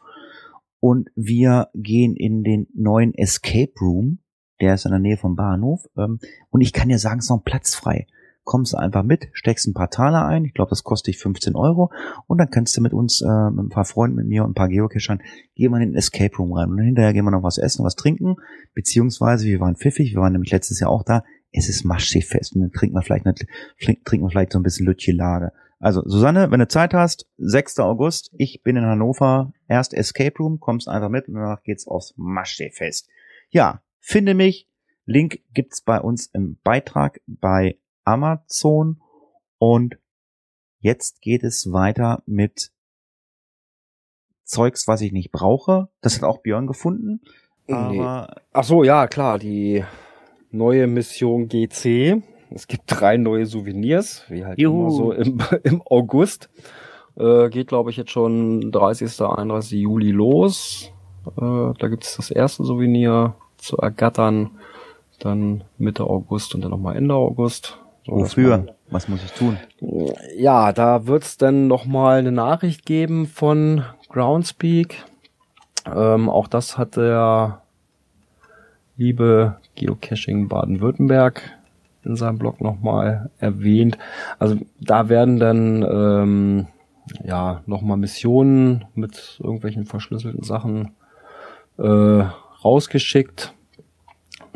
[0.80, 4.20] und wir gehen in den neuen Escape Room.
[4.60, 5.88] Der ist in der Nähe vom Bahnhof.
[5.98, 8.08] Ähm, und ich kann dir sagen, es ist noch ein Platz frei
[8.44, 11.92] kommst einfach mit, steckst ein paar Taler ein, ich glaube, das kostet dich 15 Euro
[12.28, 14.56] und dann kannst du mit uns, äh, mit ein paar Freunden, mit mir und ein
[14.56, 15.22] paar Geocachern,
[15.56, 17.96] gehen wir in den Escape Room rein und hinterher gehen wir noch was essen, was
[17.96, 18.36] trinken,
[18.74, 22.62] beziehungsweise wir waren pfiffig, wir waren nämlich letztes Jahr auch da, es ist Maschseefest und
[22.62, 23.46] dann trinken wir vielleicht, nicht,
[23.78, 25.52] trinken wir vielleicht so ein bisschen Lütchelage.
[25.82, 27.80] Also Susanne, wenn du Zeit hast, 6.
[27.80, 32.14] August, ich bin in Hannover, erst Escape Room, kommst einfach mit und danach geht's aufs
[32.18, 33.10] Maschseefest.
[33.50, 34.70] Ja, finde mich,
[35.06, 39.02] Link gibt's bei uns im Beitrag bei Amazon
[39.58, 39.98] und
[40.78, 42.72] jetzt geht es weiter mit
[44.44, 45.90] Zeugs, was ich nicht brauche.
[46.02, 47.22] Das hat auch Björn gefunden.
[47.68, 48.42] Aber nee.
[48.54, 49.84] Ach so, ja, klar, die
[50.52, 52.22] neue Mission GC.
[52.54, 54.82] Es gibt drei neue Souvenirs, wie halt Juhu.
[54.82, 56.50] immer so im, im August.
[57.18, 59.22] Äh, geht, glaube ich, jetzt schon 30.
[59.22, 59.80] 31.
[59.80, 60.92] Juli los.
[61.26, 64.52] Äh, da gibt es das erste Souvenir zu ergattern.
[65.20, 67.78] Dann Mitte August und dann nochmal Ende August.
[68.06, 68.76] So, Wofür?
[68.90, 69.58] Was muss ich tun?
[70.36, 75.06] Ja, da wird's dann nochmal eine Nachricht geben von Groundspeak.
[75.86, 77.62] Ähm, auch das hat der
[78.98, 81.42] liebe Geocaching Baden-Württemberg
[82.04, 83.98] in seinem Blog nochmal erwähnt.
[84.40, 86.68] Also da werden dann ähm,
[87.24, 90.92] ja nochmal Missionen mit irgendwelchen verschlüsselten Sachen
[91.78, 92.24] äh,
[92.64, 93.54] rausgeschickt.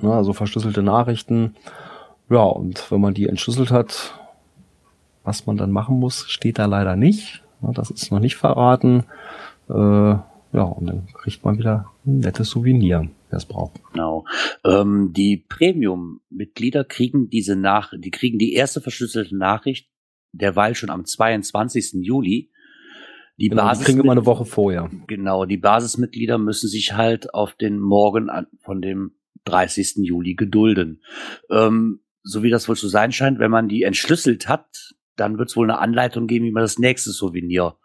[0.02, 1.56] Ne, also verschlüsselte Nachrichten.
[2.30, 4.16] Ja, und wenn man die entschlüsselt hat,
[5.24, 7.44] was man dann machen muss, steht da leider nicht.
[7.62, 9.06] Das ist noch nicht verraten.
[9.70, 13.82] Äh, ja, und dann kriegt man wieder ein nettes Souvenir, wer es braucht.
[13.92, 14.26] Genau.
[14.64, 19.90] Ähm, die Premium-Mitglieder kriegen diese nach, die kriegen die erste verschlüsselte Nachricht
[20.32, 22.06] derweil schon am 22.
[22.06, 22.52] Juli.
[23.38, 24.90] Die genau, Basis kriegen immer eine Woche vorher.
[25.08, 28.30] Genau, die Basismitglieder müssen sich halt auf den Morgen
[28.64, 29.98] von dem 30.
[29.98, 31.02] Juli gedulden.
[31.50, 35.50] Ähm, so wie das wohl zu sein scheint, wenn man die entschlüsselt hat, dann wird
[35.50, 37.78] es wohl eine Anleitung geben, wie man das nächste Souvenir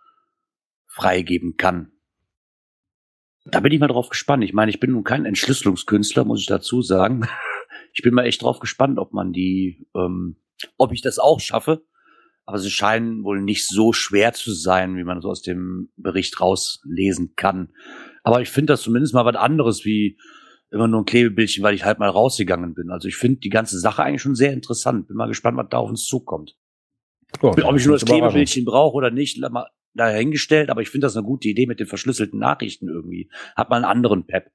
[0.87, 1.93] freigeben kann.
[3.51, 4.45] Da bin ich mal drauf gespannt.
[4.45, 7.27] Ich meine, ich bin nun kein Entschlüsselungskünstler, muss ich dazu sagen.
[7.93, 10.37] Ich bin mal echt drauf gespannt, ob man die, ähm,
[10.77, 11.85] ob ich das auch schaffe.
[12.47, 16.41] Aber sie scheinen wohl nicht so schwer zu sein, wie man so aus dem Bericht
[16.41, 17.73] rauslesen kann.
[18.23, 20.19] Aber ich finde das zumindest mal was anderes wie
[20.71, 22.91] immer nur ein Klebebildchen, weil ich halt mal rausgegangen bin.
[22.91, 25.09] Also ich finde die ganze Sache eigentlich schon sehr interessant.
[25.09, 26.57] Bin mal gespannt, was da auf uns zukommt.
[27.43, 29.41] Oh, Ob ich nur das Klebebildchen brauche oder nicht,
[29.95, 33.31] dahingestellt, aber ich finde das eine gute Idee mit den verschlüsselten Nachrichten irgendwie.
[33.57, 34.51] Hat mal einen anderen Pep.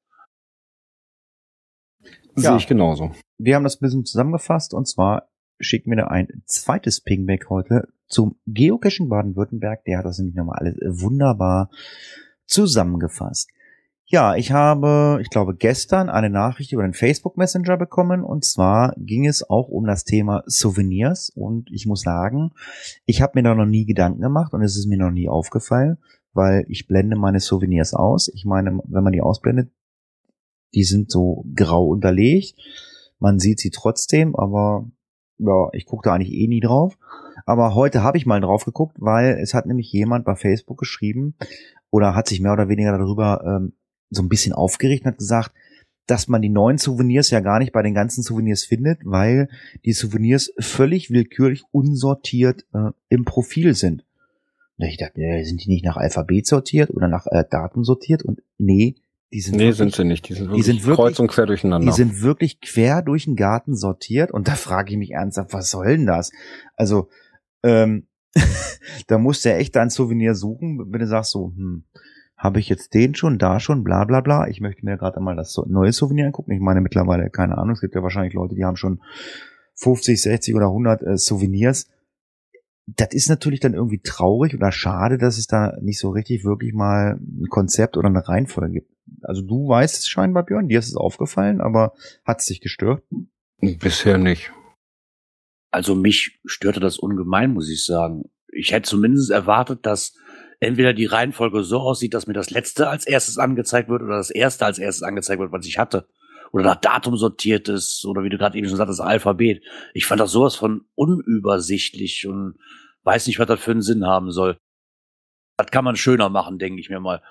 [2.37, 2.51] Ja.
[2.51, 3.11] Sehe ich genauso.
[3.37, 7.87] Wir haben das ein bisschen zusammengefasst und zwar schicken wir da ein zweites Pingback heute
[8.07, 9.83] zum Geocaching Baden-Württemberg.
[9.85, 11.69] Der hat das nämlich nochmal alles wunderbar
[12.45, 13.49] zusammengefasst.
[14.07, 18.93] Ja, ich habe, ich glaube, gestern eine Nachricht über den Facebook Messenger bekommen und zwar
[18.97, 22.51] ging es auch um das Thema Souvenirs und ich muss sagen,
[23.07, 25.97] ich habe mir da noch nie Gedanken gemacht und es ist mir noch nie aufgefallen,
[26.33, 28.27] weil ich blende meine Souvenirs aus.
[28.27, 29.71] Ich meine, wenn man die ausblendet,
[30.75, 32.59] die sind so grau unterlegt.
[33.17, 34.85] Man sieht sie trotzdem, aber
[35.39, 36.95] ja, ich gucke da eigentlich eh nie drauf.
[37.47, 41.33] Aber heute habe ich mal drauf geguckt, weil es hat nämlich jemand bei Facebook geschrieben
[41.89, 43.73] oder hat sich mehr oder weniger darüber ähm,
[44.09, 45.51] so ein bisschen aufgeregt und hat gesagt,
[46.07, 49.49] dass man die neuen Souvenirs ja gar nicht bei den ganzen Souvenirs findet, weil
[49.85, 54.05] die Souvenirs völlig willkürlich unsortiert äh, im Profil sind.
[54.77, 58.23] Und ich dachte, äh, sind die nicht nach Alphabet sortiert oder nach äh, Daten sortiert?
[58.23, 58.95] Und nee,
[59.33, 60.29] die sind, nee, wirklich, sind sie nicht.
[60.29, 61.87] Die sind wirklich, die sind wirklich kreuz und quer durcheinander.
[61.87, 64.31] Die sind wirklich quer durch den Garten sortiert.
[64.31, 66.31] Und da frage ich mich ernsthaft, was soll denn das?
[66.75, 67.09] Also,
[67.63, 68.07] ähm,
[69.07, 71.83] da musst du ja echt dein Souvenir suchen, wenn du sagst so, hm,
[72.37, 74.47] habe ich jetzt den schon, da schon, bla bla bla.
[74.47, 76.51] Ich möchte mir gerade mal das neue Souvenir angucken.
[76.51, 79.01] Ich meine mittlerweile, keine Ahnung, es gibt ja wahrscheinlich Leute, die haben schon
[79.75, 81.87] 50, 60 oder 100 äh, Souvenirs.
[82.87, 86.73] Das ist natürlich dann irgendwie traurig oder schade, dass es da nicht so richtig wirklich
[86.73, 88.91] mal ein Konzept oder eine Reihenfolge gibt.
[89.21, 91.93] Also du weißt es scheinbar, Björn, dir ist es aufgefallen, aber
[92.25, 93.03] hat es dich gestört?
[93.59, 94.51] Bisher nicht.
[95.71, 98.29] Also mich störte das ungemein, muss ich sagen.
[98.51, 100.15] Ich hätte zumindest erwartet, dass
[100.59, 104.29] entweder die Reihenfolge so aussieht, dass mir das letzte als erstes angezeigt wird oder das
[104.29, 106.07] erste als erstes angezeigt wird, was ich hatte.
[106.51, 109.63] Oder nach Datum sortiert ist, oder wie du gerade eben schon sagtest, Alphabet.
[109.93, 112.55] Ich fand das sowas von unübersichtlich und
[113.03, 114.57] weiß nicht, was das für einen Sinn haben soll.
[115.57, 117.21] Das kann man schöner machen, denke ich mir mal.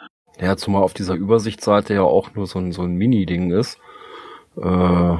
[0.40, 3.78] Ja, zumal auf dieser Übersichtsseite ja auch nur so ein, so ein Mini-Ding ist.
[4.56, 5.16] Äh,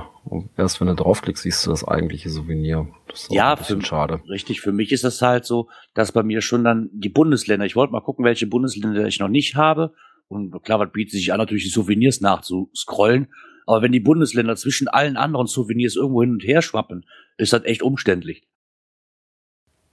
[0.56, 2.88] erst wenn du draufklickst, siehst du das eigentliche Souvenir.
[3.08, 4.20] Das ist ja, ein bisschen für, schade.
[4.28, 7.76] Richtig, für mich ist das halt so, dass bei mir schon dann die Bundesländer, ich
[7.76, 9.92] wollte mal gucken, welche Bundesländer ich noch nicht habe.
[10.28, 13.28] Und klar, was bietet sich an, natürlich die Souvenirs nachzuscrollen.
[13.66, 17.04] Aber wenn die Bundesländer zwischen allen anderen Souvenirs irgendwo hin und her schwappen,
[17.36, 18.46] ist das echt umständlich.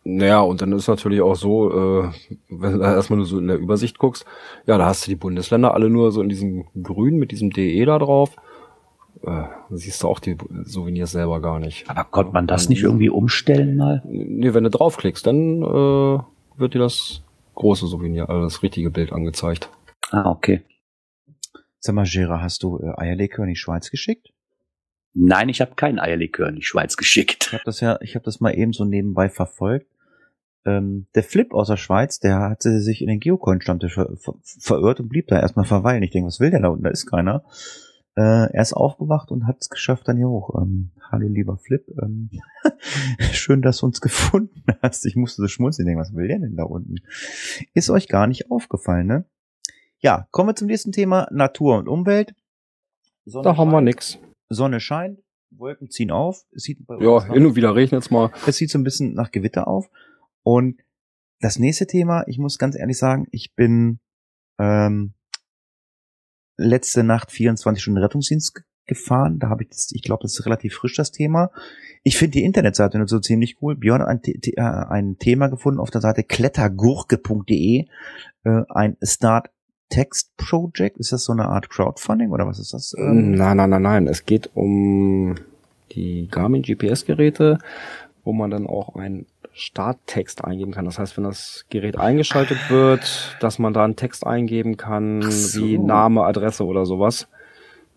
[0.04, 2.12] Naja, und dann ist natürlich auch so, äh,
[2.49, 4.25] wenn du erstmal nur so in der Übersicht guckst,
[4.65, 7.86] ja, da hast du die Bundesländer alle nur so in diesem Grün mit diesem DE
[7.86, 8.36] da drauf.
[9.23, 11.89] Äh, siehst du auch die Souvenirs selber gar nicht.
[11.89, 14.01] Aber konnte man das nicht irgendwie umstellen mal?
[14.05, 16.19] Nee, wenn du draufklickst, dann äh,
[16.57, 17.21] wird dir das
[17.55, 19.69] große Souvenir, also das richtige Bild angezeigt.
[20.10, 20.62] Ah, okay.
[21.79, 24.31] Sag mal, Gera, hast du äh, Eierlikör in die Schweiz geschickt?
[25.13, 27.47] Nein, ich habe kein Eierlikör in die Schweiz geschickt.
[27.47, 29.88] Ich habe das ja, ich habe das mal eben so nebenbei verfolgt.
[30.65, 34.99] Ähm, der Flip aus der Schweiz, der hatte sich in den Geocoin-Stammtisch ver ver verirrt
[34.99, 36.03] und blieb da erstmal verweilen.
[36.03, 36.84] Ich denke, was will der da unten?
[36.84, 37.43] Da ist keiner.
[38.15, 40.54] Äh, er ist aufgewacht und hat es geschafft dann hier hoch.
[40.62, 41.86] Ähm, hallo lieber Flip.
[42.02, 42.30] Ähm,
[43.32, 45.06] schön, dass du uns gefunden hast.
[45.06, 45.86] Ich musste so schmunzeln.
[45.86, 46.95] Denken, was will der denn da unten?
[47.74, 49.26] Ist euch gar nicht aufgefallen, ne?
[50.00, 51.28] Ja, kommen wir zum nächsten Thema.
[51.32, 52.36] Natur und Umwelt.
[53.26, 54.17] Sonne da haben wir nix.
[54.50, 55.19] Sonne scheint,
[55.52, 56.45] Wolken ziehen auf.
[56.54, 58.32] Es sieht bei ja, hin und wieder regnet's mal.
[58.45, 59.89] Es sieht so ein bisschen nach Gewitter auf.
[60.43, 60.82] Und
[61.39, 64.00] das nächste Thema, ich muss ganz ehrlich sagen, ich bin
[64.60, 65.13] ähm,
[66.62, 69.39] letzte Nacht 24 Stunden Rettungsdienst gefahren.
[69.39, 71.52] Da habe ich, das, ich glaube, das ist relativ frisch das Thema.
[72.04, 73.76] Ich finde die Internetseite nur so ziemlich cool.
[73.76, 77.86] Björn hat ein, äh, ein Thema gefunden auf der Seite klettergurke.de,
[78.43, 79.50] äh, ein Start
[79.91, 80.97] Text Project?
[80.97, 82.95] Ist das so eine Art Crowdfunding oder was ist das?
[82.97, 84.08] Nein, nein, nein, nein.
[84.08, 85.36] Es geht um
[85.91, 87.60] die Garmin GPS-Geräte,
[88.24, 90.86] wo man dann auch einen Starttext eingeben kann.
[90.86, 95.62] Das heißt, wenn das Gerät eingeschaltet wird, dass man da einen Text eingeben kann, so.
[95.62, 97.28] wie Name, Adresse oder sowas.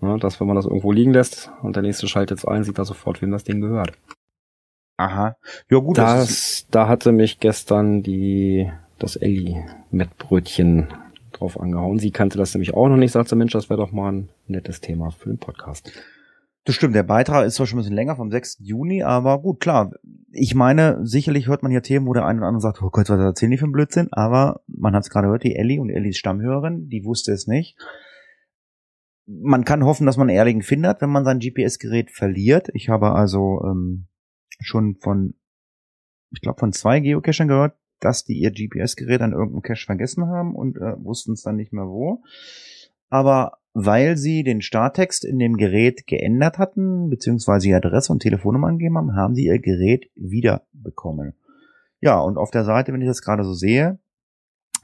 [0.00, 2.78] Ja, dass wenn man das irgendwo liegen lässt und der nächste schaltet es ein, sieht
[2.78, 3.92] er sofort, wem das Ding gehört.
[4.96, 5.36] Aha.
[5.70, 5.98] Ja gut.
[5.98, 10.88] Das, das da hatte mich gestern die das Elli mit Brötchen
[11.32, 11.98] drauf angehauen.
[11.98, 14.80] Sie kannte das nämlich auch noch nicht, sagte Mensch, das wäre doch mal ein nettes
[14.80, 15.90] Thema für den Podcast.
[16.64, 18.56] Das stimmt, der Beitrag ist zwar schon ein bisschen länger, vom 6.
[18.60, 19.92] Juni, aber gut, klar.
[20.32, 23.10] Ich meine, sicherlich hört man hier Themen, wo der eine oder andere sagt, oh Gott,
[23.10, 25.90] was erzählen die für ein Blödsinn, aber man hat es gerade gehört, die Ellie und
[25.90, 27.76] Ellies Stammhörerin, die wusste es nicht.
[29.26, 32.70] Man kann hoffen, dass man einen ehrlichen findet, wenn man sein GPS-Gerät verliert.
[32.72, 34.06] Ich habe also ähm,
[34.60, 35.34] schon von,
[36.30, 40.54] ich glaube, von zwei Geocachern gehört, dass die ihr GPS-Gerät an irgendeinem Cache vergessen haben
[40.54, 42.22] und äh, wussten es dann nicht mehr wo.
[43.08, 48.68] Aber weil sie den Starttext in dem Gerät geändert hatten, beziehungsweise die Adresse und Telefonnummer
[48.68, 51.34] angegeben haben, haben sie ihr Gerät wiederbekommen.
[52.00, 53.98] Ja, und auf der Seite, wenn ich das gerade so sehe,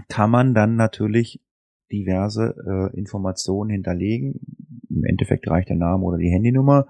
[0.08, 1.40] kann man dann natürlich
[1.92, 4.40] diverse äh, Informationen hinterlegen.
[4.88, 6.88] Im Endeffekt reicht der Name oder die Handynummer,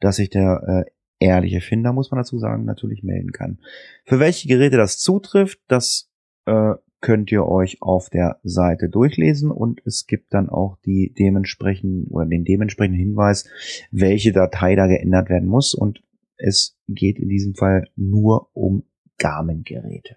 [0.00, 3.58] dass sich der äh, ehrliche Finder, muss man dazu sagen, natürlich melden kann.
[4.04, 6.10] Für welche Geräte das zutrifft, das
[6.46, 12.06] äh, könnt ihr euch auf der Seite durchlesen und es gibt dann auch die dementsprechenden
[12.08, 13.46] oder den dementsprechenden Hinweis,
[13.90, 16.02] welche Datei da geändert werden muss und
[16.38, 18.84] es geht in diesem Fall nur um
[19.18, 20.16] Garmin-Geräte.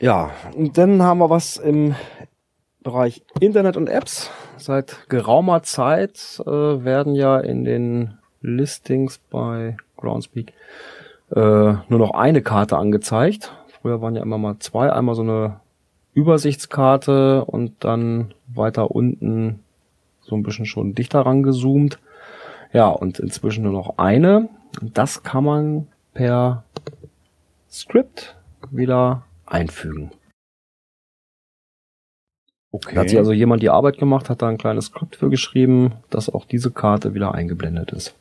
[0.00, 1.94] Ja, und dann haben wir was im
[2.82, 4.30] Bereich Internet und Apps.
[4.56, 10.52] Seit geraumer Zeit äh, werden ja in den Listings bei Groundspeak
[11.34, 13.52] äh, nur noch eine Karte angezeigt.
[13.82, 14.92] Früher waren ja immer mal zwei.
[14.92, 15.60] Einmal so eine
[16.14, 19.58] Übersichtskarte und dann weiter unten
[20.20, 21.98] so ein bisschen schon dichter rangezoomt.
[22.72, 24.48] Ja, und inzwischen nur noch eine.
[24.80, 26.62] Das kann man per
[27.68, 28.36] Script
[28.70, 30.12] wieder einfügen.
[32.70, 32.94] Okay.
[32.94, 35.94] Da hat sich also jemand die Arbeit gemacht, hat da ein kleines Skript für geschrieben,
[36.08, 38.16] dass auch diese Karte wieder eingeblendet ist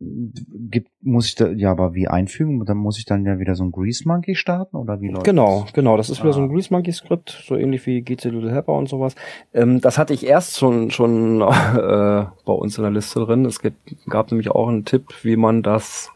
[0.00, 2.64] gibt, muss ich da, ja, aber wie einfügen?
[2.64, 5.62] Dann muss ich dann ja wieder so ein Grease Monkey starten oder wie läuft Genau,
[5.62, 5.72] das?
[5.72, 5.96] genau.
[5.96, 6.34] Das ist wieder ah.
[6.34, 6.52] so ein ah.
[6.52, 9.16] Grease Monkey Skript, so ähnlich wie GC Little Helper und sowas.
[9.52, 13.44] Ähm, das hatte ich erst schon, schon äh, bei uns in der Liste drin.
[13.44, 13.60] Es
[14.08, 16.10] gab nämlich auch einen Tipp, wie man das,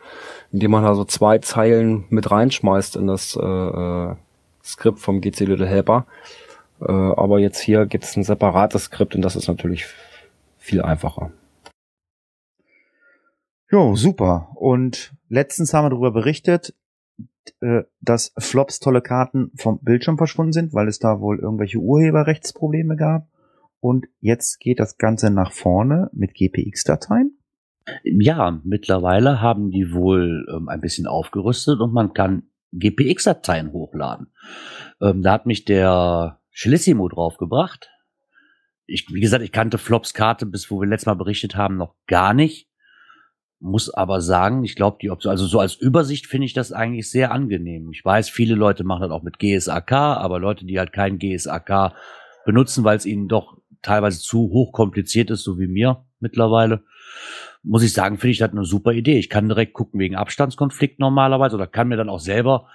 [0.53, 4.15] indem man da so zwei Zeilen mit reinschmeißt in das äh, äh
[4.65, 6.07] Skript vom GC Little Helper.
[6.81, 9.87] Äh, aber jetzt hier gibt es ein separates Skript und das ist natürlich
[10.59, 11.33] viel einfacher.
[13.73, 14.51] Jo, super.
[14.55, 16.75] Und letztens haben wir darüber berichtet,
[17.61, 22.97] äh, dass Flops tolle Karten vom Bildschirm verschwunden sind, weil es da wohl irgendwelche Urheberrechtsprobleme
[22.97, 23.29] gab.
[23.81, 27.39] Und jetzt geht das Ganze nach vorne mit GPX-Dateien.
[28.05, 34.29] Ja, mittlerweile haben die wohl ähm, ein bisschen aufgerüstet und man kann GPX-Dateien hochladen.
[35.01, 37.89] Ähm, da hat mich der Schlissimo draufgebracht.
[38.85, 41.95] Ich, wie gesagt, ich kannte Flops Karte, bis wo wir letztes Mal berichtet haben, noch
[42.07, 42.69] gar nicht.
[43.65, 47.09] Muss aber sagen, ich glaube, die Option, also so als Übersicht finde ich das eigentlich
[47.09, 47.91] sehr angenehm.
[47.93, 51.95] Ich weiß, viele Leute machen das auch mit GSAK, aber Leute, die halt kein GSAK
[52.45, 56.83] benutzen, weil es ihnen doch teilweise zu hoch kompliziert ist, so wie mir mittlerweile,
[57.63, 59.19] muss ich sagen, finde ich das eine super Idee.
[59.19, 62.67] Ich kann direkt gucken wegen Abstandskonflikt normalerweise oder kann mir dann auch selber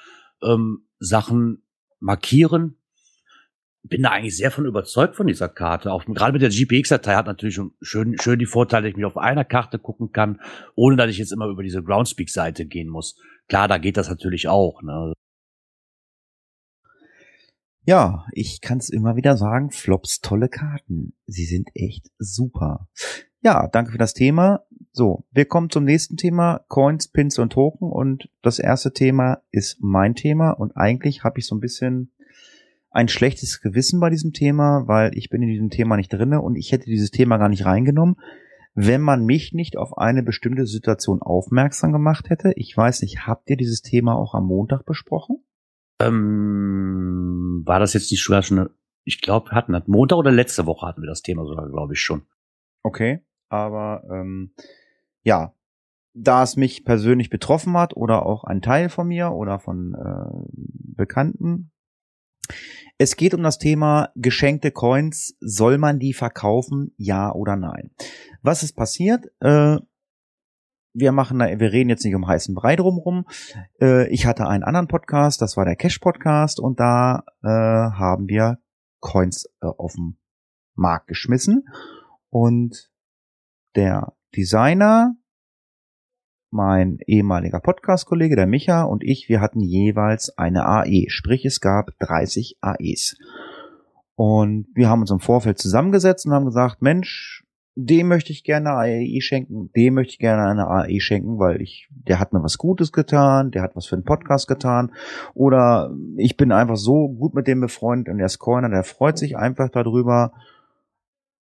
[0.41, 1.63] ähm, Sachen
[1.99, 2.77] markieren.
[3.89, 5.91] Bin da eigentlich sehr von überzeugt von dieser Karte.
[5.91, 9.05] Auch gerade mit der GPX-Datei hat natürlich schon schön, schön die Vorteile, dass ich mich
[9.05, 10.41] auf einer Karte gucken kann,
[10.75, 13.19] ohne dass ich jetzt immer über diese Groundspeak-Seite gehen muss.
[13.47, 14.81] Klar, da geht das natürlich auch.
[14.81, 15.13] Ne?
[17.85, 21.13] Ja, ich kann es immer wieder sagen, Flops tolle Karten.
[21.25, 22.89] Sie sind echt super.
[23.41, 24.65] Ja, danke für das Thema.
[24.91, 27.89] So, wir kommen zum nächsten Thema, Coins, Pins und Token.
[27.89, 30.51] Und das erste Thema ist mein Thema.
[30.51, 32.11] Und eigentlich habe ich so ein bisschen
[32.97, 36.55] ein schlechtes Gewissen bei diesem Thema, weil ich bin in diesem Thema nicht drinne und
[36.55, 38.15] ich hätte dieses Thema gar nicht reingenommen,
[38.73, 42.53] wenn man mich nicht auf eine bestimmte Situation aufmerksam gemacht hätte.
[42.55, 45.43] Ich weiß nicht, habt ihr dieses Thema auch am Montag besprochen?
[46.01, 48.67] Ähm, war das jetzt nicht sogar schon,
[49.03, 51.99] ich glaube, hatten das Montag oder letzte Woche hatten wir das Thema sogar, glaube ich
[51.99, 52.23] schon.
[52.81, 54.55] Okay, aber ähm,
[55.21, 55.53] ja,
[56.15, 60.47] da es mich persönlich betroffen hat oder auch ein Teil von mir oder von äh,
[60.95, 61.71] Bekannten.
[62.99, 65.37] Es geht um das Thema geschenkte Coins.
[65.39, 66.93] Soll man die verkaufen?
[66.97, 67.91] Ja oder nein?
[68.41, 69.25] Was ist passiert?
[69.39, 69.77] Äh,
[70.93, 73.25] wir machen, wir reden jetzt nicht um heißen Brei drumrum.
[73.79, 78.27] Äh, ich hatte einen anderen Podcast, das war der Cash Podcast, und da äh, haben
[78.27, 78.57] wir
[78.99, 80.17] Coins äh, auf den
[80.73, 81.67] Markt geschmissen.
[82.29, 82.89] Und
[83.75, 85.15] der Designer,
[86.49, 91.97] mein ehemaliger Podcast-Kollege, der Micha und ich, wir hatten jeweils eine AE, sprich es gab
[91.99, 93.17] 30 AEs.
[94.15, 97.43] Und wir haben uns im Vorfeld zusammengesetzt und haben gesagt, Mensch,
[97.79, 101.61] dem möchte ich gerne eine AE schenken, dem möchte ich gerne eine AE schenken, weil
[101.61, 104.91] ich, der hat mir was Gutes getan, der hat was für einen Podcast getan,
[105.35, 109.19] oder ich bin einfach so gut mit dem befreundet und der ist Corner, der freut
[109.19, 110.33] sich einfach darüber.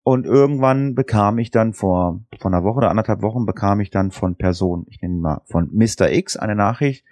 [0.05, 4.11] Und irgendwann bekam ich dann vor, vor einer Woche oder anderthalb Wochen bekam ich dann
[4.11, 6.13] von Person, ich nenne mal von Mr.
[6.13, 7.05] X eine Nachricht,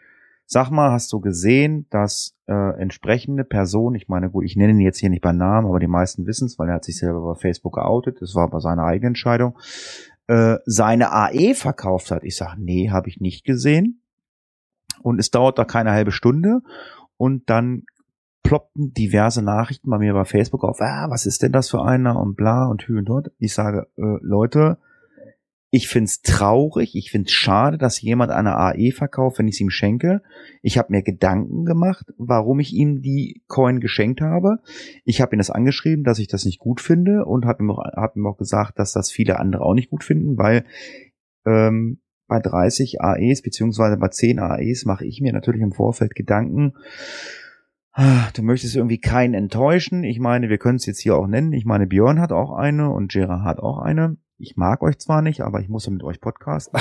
[0.52, 4.80] Sag mal, hast du gesehen, dass äh, entsprechende Person, ich meine, gut, ich nenne ihn
[4.80, 7.22] jetzt hier nicht beim Namen, aber die meisten wissen es, weil er hat sich selber
[7.22, 9.56] bei Facebook geoutet, das war aber seine eigene Entscheidung,
[10.26, 12.22] äh, seine AE verkauft hat.
[12.22, 14.02] Ich sage, nee, habe ich nicht gesehen.
[15.00, 16.60] Und es dauert da keine halbe Stunde
[17.16, 17.84] und dann
[18.42, 22.20] ploppten diverse Nachrichten bei mir bei Facebook auf, ah, was ist denn das für einer
[22.20, 23.32] und bla und hü und dort.
[23.38, 24.78] Ich sage, äh, Leute,
[25.74, 30.20] ich find's traurig, ich find's schade, dass jemand eine AE verkauft, wenn ich ihm schenke.
[30.60, 34.58] Ich habe mir Gedanken gemacht, warum ich ihm die Coin geschenkt habe.
[35.04, 38.16] Ich habe ihm das angeschrieben, dass ich das nicht gut finde und habe ihm, hab
[38.16, 40.66] ihm auch gesagt, dass das viele andere auch nicht gut finden, weil
[41.46, 46.74] ähm, bei 30 AEs beziehungsweise bei 10 AEs mache ich mir natürlich im Vorfeld Gedanken,
[48.34, 50.02] Du möchtest irgendwie keinen enttäuschen.
[50.02, 51.52] Ich meine, wir können es jetzt hier auch nennen.
[51.52, 55.22] Ich meine, Björn hat auch eine und Gerard hat auch eine ich mag euch zwar
[55.22, 56.80] nicht, aber ich muss ja mit euch podcasten.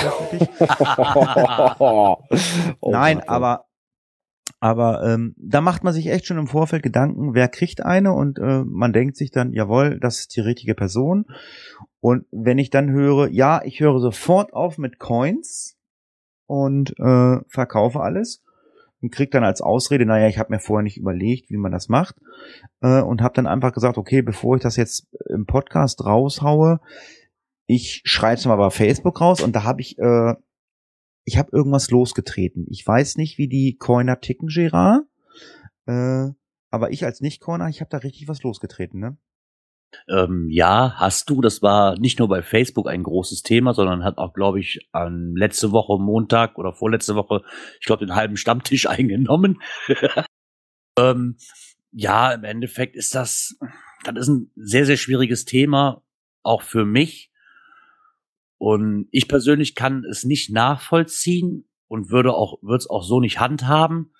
[1.78, 2.16] oh,
[2.90, 3.28] Nein, Gott.
[3.28, 3.66] aber
[4.58, 8.38] aber ähm, da macht man sich echt schon im Vorfeld Gedanken, wer kriegt eine und
[8.38, 11.26] äh, man denkt sich dann, jawohl, das ist die richtige Person.
[12.00, 15.78] Und wenn ich dann höre, ja, ich höre sofort auf mit Coins
[16.46, 18.42] und äh, verkaufe alles
[19.02, 21.88] und krieg dann als Ausrede, naja, ich habe mir vorher nicht überlegt, wie man das
[21.88, 22.14] macht
[22.80, 26.80] äh, und habe dann einfach gesagt, okay, bevor ich das jetzt im Podcast raushaue,
[27.66, 30.34] ich schreibe es mal bei Facebook raus und da habe ich, äh,
[31.24, 32.66] ich habe irgendwas losgetreten.
[32.70, 35.02] Ich weiß nicht, wie die Coiner ticken, Gerard.
[35.86, 36.28] Äh,
[36.70, 39.16] aber ich als Nicht-Coiner, ich habe da richtig was losgetreten, ne?
[40.08, 41.40] Ähm, ja, hast du.
[41.40, 45.34] Das war nicht nur bei Facebook ein großes Thema, sondern hat auch, glaube ich, an
[45.36, 47.42] letzte Woche Montag oder vorletzte Woche,
[47.80, 49.60] ich glaube, den halben Stammtisch eingenommen.
[50.98, 51.36] ähm,
[51.92, 53.58] ja, im Endeffekt ist das,
[54.04, 56.02] das ist ein sehr, sehr schwieriges Thema,
[56.42, 57.30] auch für mich.
[58.58, 63.40] Und ich persönlich kann es nicht nachvollziehen und würde auch, würde es auch so nicht
[63.40, 64.12] handhaben.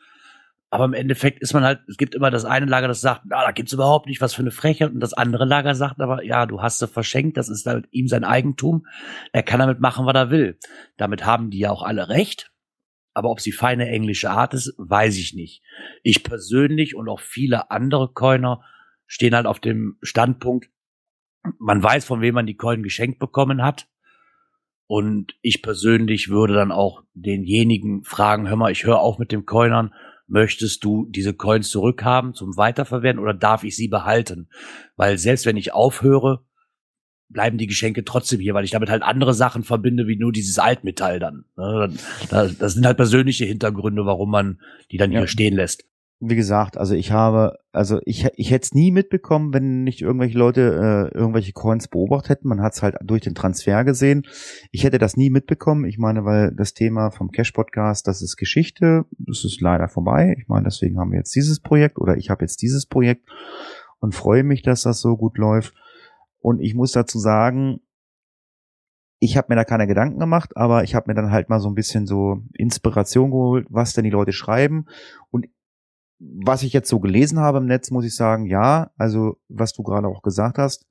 [0.72, 3.44] Aber im Endeffekt ist man halt, es gibt immer das eine Lager, das sagt, na,
[3.44, 4.90] da gibt's überhaupt nicht was für eine Frechheit.
[4.90, 8.08] Und das andere Lager sagt aber, ja, du hast sie verschenkt, das ist halt ihm
[8.08, 8.86] sein Eigentum.
[9.32, 10.58] Er kann damit machen, was er will.
[10.96, 12.52] Damit haben die ja auch alle recht.
[13.12, 15.62] Aber ob sie feine englische Art ist, weiß ich nicht.
[16.02, 18.64] Ich persönlich und auch viele andere Coiner
[19.04, 20.70] stehen halt auf dem Standpunkt,
[21.58, 23.88] man weiß, von wem man die Coin geschenkt bekommen hat.
[24.86, 29.44] Und ich persönlich würde dann auch denjenigen fragen, hör mal, ich höre auf mit dem
[29.44, 29.92] Coinern,
[30.26, 34.48] möchtest du diese Coins zurückhaben zum Weiterverwenden oder darf ich sie behalten?
[34.96, 36.44] Weil selbst wenn ich aufhöre,
[37.28, 40.58] bleiben die Geschenke trotzdem hier, weil ich damit halt andere Sachen verbinde, wie nur dieses
[40.58, 41.44] Altmetall dann.
[41.56, 41.94] Ne?
[42.30, 44.60] Das sind halt persönliche Hintergründe, warum man
[44.90, 45.20] die dann ja.
[45.20, 45.84] hier stehen lässt
[46.24, 50.38] wie gesagt, also ich habe, also ich, ich hätte es nie mitbekommen, wenn nicht irgendwelche
[50.38, 52.48] Leute äh, irgendwelche Coins beobachtet hätten.
[52.48, 54.22] Man hat es halt durch den Transfer gesehen.
[54.70, 55.84] Ich hätte das nie mitbekommen.
[55.84, 60.36] Ich meine, weil das Thema vom Cash Podcast, das ist Geschichte, das ist leider vorbei.
[60.38, 63.28] Ich meine, deswegen haben wir jetzt dieses Projekt oder ich habe jetzt dieses Projekt
[63.98, 65.74] und freue mich, dass das so gut läuft.
[66.38, 67.80] Und ich muss dazu sagen,
[69.18, 71.68] ich habe mir da keine Gedanken gemacht, aber ich habe mir dann halt mal so
[71.68, 74.86] ein bisschen so Inspiration geholt, was denn die Leute schreiben.
[75.30, 75.46] Und
[76.24, 79.82] was ich jetzt so gelesen habe im Netz, muss ich sagen, ja, also was du
[79.82, 80.86] gerade auch gesagt hast,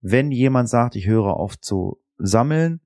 [0.00, 2.80] wenn jemand sagt, ich höre auf zu sammeln,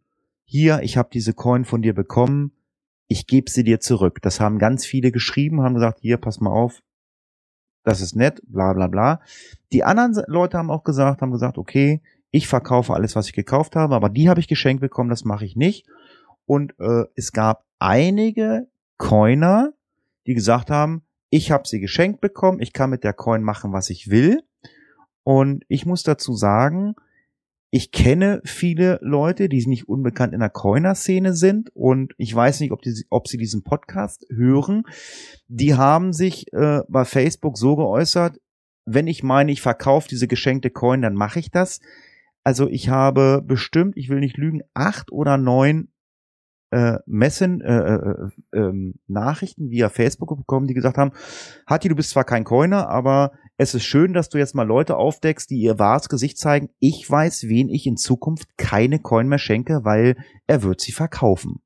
[0.44, 2.52] hier, ich habe diese Coin von dir bekommen,
[3.08, 4.20] ich gebe sie dir zurück.
[4.22, 6.82] Das haben ganz viele geschrieben, haben gesagt, hier, pass mal auf,
[7.84, 9.20] das ist nett, bla bla bla.
[9.72, 13.76] Die anderen Leute haben auch gesagt, haben gesagt, okay, ich verkaufe alles, was ich gekauft
[13.76, 15.86] habe, aber die habe ich geschenkt bekommen, das mache ich nicht.
[16.46, 19.74] Und äh, es gab einige Coiner,
[20.26, 21.02] die gesagt haben,
[21.32, 22.60] ich habe sie geschenkt bekommen.
[22.60, 24.42] Ich kann mit der Coin machen, was ich will.
[25.24, 26.94] Und ich muss dazu sagen,
[27.70, 32.70] ich kenne viele Leute, die nicht unbekannt in der Coiner-Szene sind und ich weiß nicht,
[32.70, 34.82] ob, die, ob sie diesen Podcast hören.
[35.48, 38.38] Die haben sich äh, bei Facebook so geäußert,
[38.84, 41.80] wenn ich meine, ich verkaufe diese geschenkte Coin, dann mache ich das.
[42.44, 45.88] Also ich habe bestimmt, ich will nicht lügen, acht oder neun
[46.72, 51.12] äh, Messen, äh, äh, äh, Nachrichten via Facebook bekommen, die gesagt haben,
[51.66, 54.96] Hatti, du bist zwar kein Coiner, aber es ist schön, dass du jetzt mal Leute
[54.96, 56.70] aufdeckst, die ihr wahres Gesicht zeigen.
[56.78, 60.16] Ich weiß, wen ich in Zukunft keine Coin mehr schenke, weil
[60.46, 61.60] er wird sie verkaufen.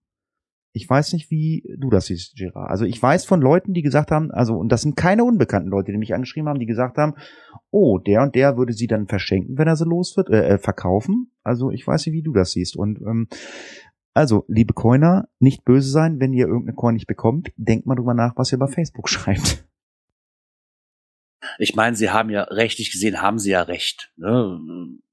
[0.72, 2.68] Ich weiß nicht, wie du das siehst, Gerard.
[2.68, 5.90] Also ich weiß von Leuten, die gesagt haben, also, und das sind keine unbekannten Leute,
[5.90, 7.14] die mich angeschrieben haben, die gesagt haben,
[7.70, 10.58] oh, der und der würde sie dann verschenken, wenn er sie los wird, äh, äh
[10.58, 11.30] verkaufen.
[11.42, 12.76] Also ich weiß nicht, wie du das siehst.
[12.76, 13.28] Und ähm,
[14.16, 17.52] also, liebe Coiner, nicht böse sein, wenn ihr irgendeine Coin nicht bekommt.
[17.56, 19.66] Denkt mal drüber nach, was ihr bei Facebook schreibt.
[21.58, 24.14] Ich meine, sie haben ja rechtlich gesehen, haben sie ja recht.
[24.16, 24.58] Ne?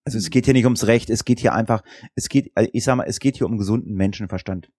[0.06, 1.84] Also es geht hier nicht ums Recht, es geht hier einfach,
[2.16, 4.72] es geht, ich sag mal, es geht hier um gesunden Menschenverstand.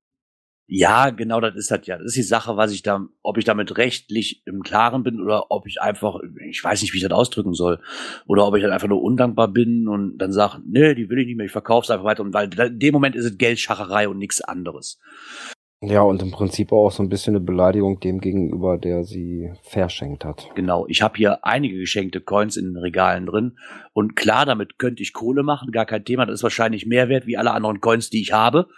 [0.67, 1.99] Ja, genau, das ist das ja.
[1.99, 5.51] Das ist die Sache, was ich da, ob ich damit rechtlich im Klaren bin oder
[5.51, 7.81] ob ich einfach, ich weiß nicht, wie ich das ausdrücken soll.
[8.27, 11.27] Oder ob ich dann einfach nur undankbar bin und dann sage, nee, die will ich
[11.27, 12.23] nicht mehr, ich verkaufe es einfach weiter.
[12.23, 14.99] Und weil in dem Moment ist es Geldschacherei und nichts anderes.
[15.87, 20.25] Ja, und im Prinzip auch so ein bisschen eine Beleidigung dem gegenüber, der sie verschenkt
[20.25, 20.49] hat.
[20.55, 23.59] Genau, ich habe hier einige geschenkte Coins in den Regalen drin.
[23.93, 26.25] Und klar, damit könnte ich Kohle machen, gar kein Thema.
[26.25, 28.69] Das ist wahrscheinlich mehr wert wie alle anderen Coins, die ich habe.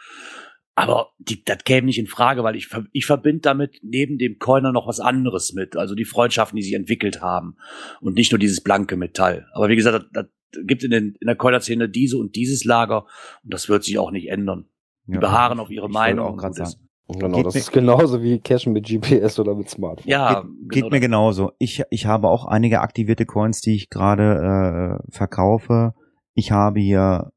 [0.79, 4.73] Aber die, das käme nicht in Frage, weil ich, ich verbinde damit neben dem Coiner
[4.73, 5.75] noch was anderes mit.
[5.75, 7.57] Also die Freundschaften, die sich entwickelt haben.
[8.03, 9.47] Und nicht nur dieses blanke Metall.
[9.55, 13.07] Aber wie gesagt, das, das gibt in, den, in der Coiner-Szene diese und dieses Lager.
[13.43, 14.67] Und das wird sich auch nicht ändern.
[15.07, 16.39] Die ja, beharren auf ihre Meinung.
[16.39, 16.75] Auch sagen.
[17.09, 20.11] Genau, geht das ist genauso wie Cashen mit GPS oder mit Smartphone.
[20.11, 21.53] Ja, geht, geht genau mir genauso.
[21.59, 25.95] Ich, ich habe auch einige aktivierte Coins, die ich gerade äh, verkaufe.
[26.35, 27.31] Ich habe hier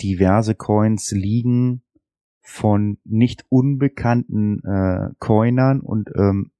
[0.00, 1.82] diverse Coins liegen,
[2.46, 6.52] von nicht unbekannten äh, Coinern und ähm,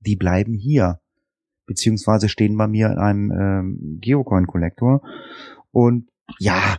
[0.00, 1.00] die bleiben hier
[1.66, 5.02] beziehungsweise stehen bei mir in einem ähm, Geocoin-Kollektor
[5.70, 6.76] und ja,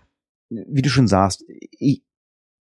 [0.50, 2.04] wie du schon sagst, ich,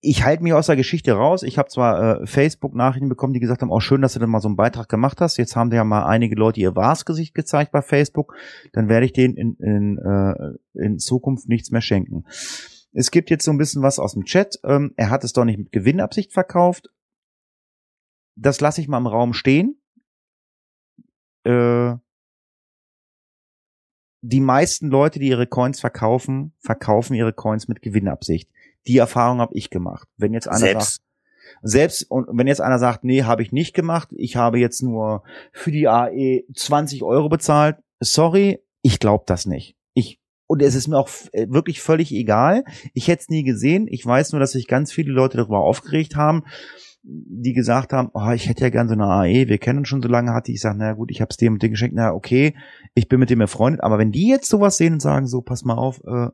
[0.01, 1.42] ich halte mich aus der Geschichte raus.
[1.42, 4.30] Ich habe zwar äh, Facebook-Nachrichten bekommen, die gesagt haben, auch oh, schön, dass du dann
[4.30, 5.36] mal so einen Beitrag gemacht hast.
[5.36, 8.34] Jetzt haben ja mal einige Leute ihr wahres Gesicht gezeigt bei Facebook.
[8.72, 12.24] Dann werde ich denen in, in, äh, in Zukunft nichts mehr schenken.
[12.93, 14.59] Es gibt jetzt so ein bisschen was aus dem Chat.
[14.64, 16.91] Ähm, er hat es doch nicht mit Gewinnabsicht verkauft.
[18.34, 19.80] Das lasse ich mal im Raum stehen.
[21.45, 21.97] Äh,
[24.20, 28.51] die meisten Leute, die ihre Coins verkaufen, verkaufen ihre Coins mit Gewinnabsicht.
[28.86, 30.09] Die Erfahrung habe ich gemacht.
[30.16, 30.95] Wenn jetzt einer selbst.
[30.95, 31.09] sagt,
[31.62, 35.22] selbst und wenn jetzt einer sagt, nee, habe ich nicht gemacht, ich habe jetzt nur
[35.53, 39.76] für die AE 20 Euro bezahlt, sorry, ich glaube das nicht.
[39.95, 42.64] Ich und es ist mir auch äh, wirklich völlig egal.
[42.94, 43.86] Ich hätte es nie gesehen.
[43.88, 46.42] Ich weiß nur, dass sich ganz viele Leute darüber aufgeregt haben,
[47.03, 50.03] die gesagt haben, oh, ich hätte ja gern so eine AE, wir kennen uns schon
[50.03, 52.12] so lange, hatte ich sage, na gut, ich habe es dem und dem geschenkt, na
[52.12, 52.57] okay,
[52.94, 55.64] ich bin mit dem befreundet, aber wenn die jetzt sowas sehen und sagen, so, pass
[55.64, 56.28] mal auf, äh,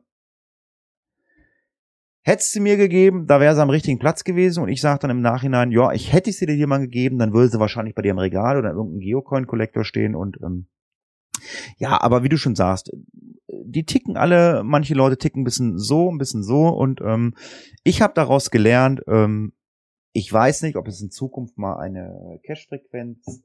[2.23, 5.11] hättest sie mir gegeben, da wäre sie am richtigen Platz gewesen und ich sage dann
[5.11, 8.11] im Nachhinein, ja, ich hätte sie dir mal gegeben, dann würde sie wahrscheinlich bei dir
[8.11, 10.67] im Regal oder in irgendeinem Geocoin-Kollektor stehen und ähm,
[11.77, 12.91] ja, aber wie du schon sagst,
[13.65, 17.33] die ticken alle, manche Leute ticken ein bisschen so, ein bisschen so und ähm,
[17.83, 19.53] ich habe daraus gelernt, ähm,
[20.13, 23.43] ich weiß nicht, ob es in Zukunft mal eine Cache-Frequenz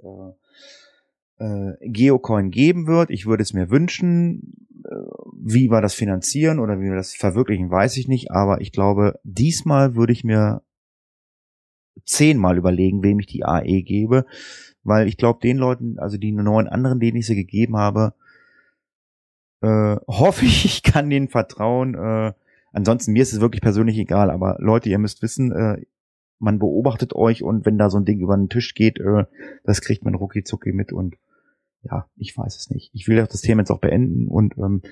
[1.39, 3.11] äh, äh, Geocoin geben wird.
[3.11, 4.69] Ich würde es mir wünschen.
[4.85, 4.95] Äh,
[5.43, 8.31] wie wir das finanzieren oder wie wir das verwirklichen, weiß ich nicht.
[8.31, 10.63] Aber ich glaube, diesmal würde ich mir
[12.05, 14.27] zehnmal überlegen, wem ich die AE gebe.
[14.83, 18.15] Weil ich glaube, den Leuten, also die neun anderen, denen ich sie gegeben habe,
[19.61, 21.95] äh, hoffe ich, ich kann denen vertrauen.
[21.95, 22.33] Äh,
[22.73, 24.31] ansonsten, mir ist es wirklich persönlich egal.
[24.31, 25.83] Aber Leute, ihr müsst wissen, äh,
[26.39, 29.25] man beobachtet euch und wenn da so ein Ding über den Tisch geht, äh,
[29.65, 31.17] das kriegt man rucki zucki mit und
[31.83, 32.91] ja, ich weiß es nicht.
[32.95, 34.83] Ich will auch das Thema jetzt auch beenden und ähm,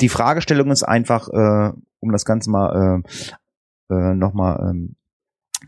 [0.00, 3.02] die Fragestellung ist einfach, äh, um das Ganze mal
[3.88, 4.96] äh, äh, nochmal ähm,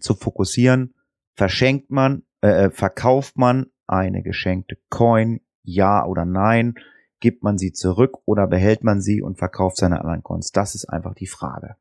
[0.01, 0.95] zu fokussieren,
[1.35, 6.75] verschenkt man, äh, äh, verkauft man eine geschenkte Coin, ja oder nein,
[7.21, 10.53] gibt man sie zurück oder behält man sie und verkauft seine anderen Coins?
[10.53, 11.77] Das ist einfach die Frage.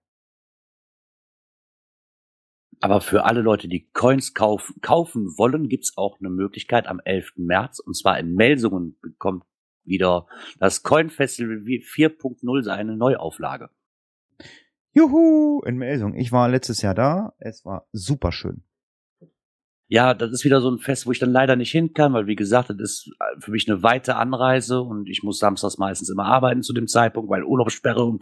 [2.79, 7.33] Aber für alle Leute, die Coins kauf, kaufen wollen, gibt's auch eine Möglichkeit am 11.
[7.37, 7.79] März.
[7.79, 9.45] Und zwar in Melsungen bekommt
[9.83, 10.27] wieder
[10.59, 13.69] das Coin Festival 4.0 seine Neuauflage.
[14.93, 16.15] Juhu, in Melsungen.
[16.15, 17.33] Ich war letztes Jahr da.
[17.39, 18.66] Es war super schön
[19.89, 22.27] ja, das ist wieder so ein Fest, wo ich dann leider nicht hin kann, weil
[22.27, 26.25] wie gesagt, das ist für mich eine weite Anreise und ich muss samstags meistens immer
[26.25, 28.21] arbeiten zu dem Zeitpunkt, weil Urlaubssperre und,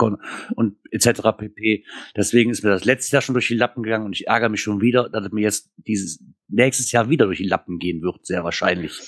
[0.55, 1.21] und etc.
[1.37, 1.83] pp.
[2.15, 4.61] Deswegen ist mir das letztes Jahr schon durch die Lappen gegangen und ich ärgere mich
[4.61, 8.25] schon wieder, dass es mir jetzt dieses nächstes Jahr wieder durch die Lappen gehen wird,
[8.25, 9.01] sehr wahrscheinlich.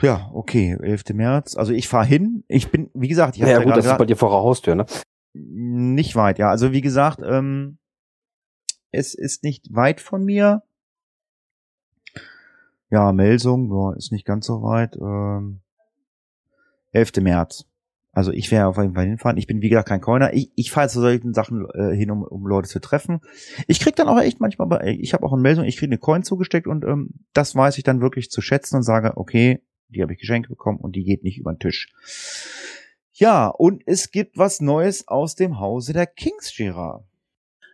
[0.00, 1.04] Ja, okay, 11.
[1.12, 1.56] März.
[1.56, 2.44] Also ich fahre hin.
[2.48, 4.38] Ich bin, wie gesagt, ich habe ja, gut, das gesagt, ist bei dir vor der
[4.38, 4.86] Haustür, ne?
[5.34, 6.48] Nicht weit, ja.
[6.50, 7.78] Also wie gesagt, ähm,
[8.92, 10.62] es ist nicht weit von mir.
[12.90, 14.96] Ja, Melsung, ja, ist nicht ganz so weit.
[14.96, 15.60] Ähm,
[16.92, 17.16] 11.
[17.20, 17.66] März.
[18.12, 19.36] Also ich werde auf jeden Fall hinfahren.
[19.36, 20.32] Ich bin wie gesagt kein Coiner.
[20.32, 23.20] Ich, ich fahre zu solchen Sachen äh, hin, um, um Leute zu treffen.
[23.66, 25.98] Ich krieg dann auch echt manchmal, bei, ich habe auch eine Meldung, ich kriege eine
[25.98, 30.00] Coin zugesteckt und ähm, das weiß ich dann wirklich zu schätzen und sage, okay, die
[30.00, 31.92] habe ich geschenkt bekommen und die geht nicht über den Tisch.
[33.12, 37.04] Ja, und es gibt was Neues aus dem Hause der Kings Gerard.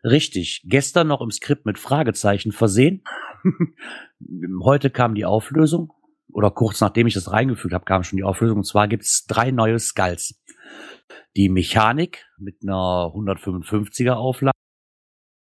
[0.02, 0.62] Richtig.
[0.64, 3.04] Gestern noch im Skript mit Fragezeichen versehen.
[4.62, 5.92] Heute kam die Auflösung.
[6.32, 8.58] Oder kurz nachdem ich das reingefügt habe, kam schon die Auflösung.
[8.58, 10.40] Und zwar gibt es drei neue Skulls.
[11.36, 14.56] Die Mechanik mit einer 155er Auflage,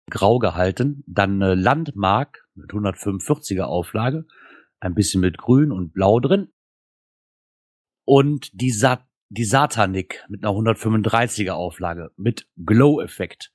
[0.10, 1.04] grau gehalten.
[1.06, 4.26] Dann eine Landmark mit 145er Auflage.
[4.80, 6.52] Ein bisschen mit grün und blau drin.
[8.06, 13.54] Und die, Sat die Satanik mit einer 135er Auflage mit Glow-Effekt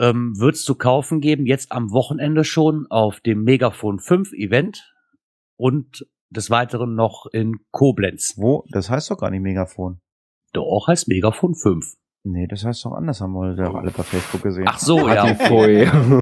[0.00, 4.92] ähm, wird es zu kaufen geben, jetzt am Wochenende schon auf dem Megafon 5 Event
[5.56, 8.34] und des Weiteren noch in Koblenz.
[8.36, 8.64] Wo?
[8.70, 10.00] Das heißt doch gar nicht Megafon.
[10.52, 11.94] Doch, heißt Megafon 5.
[12.24, 14.64] Nee, das heißt doch anders, haben wir ja alle bei Facebook gesehen.
[14.66, 15.36] Ach so, ja.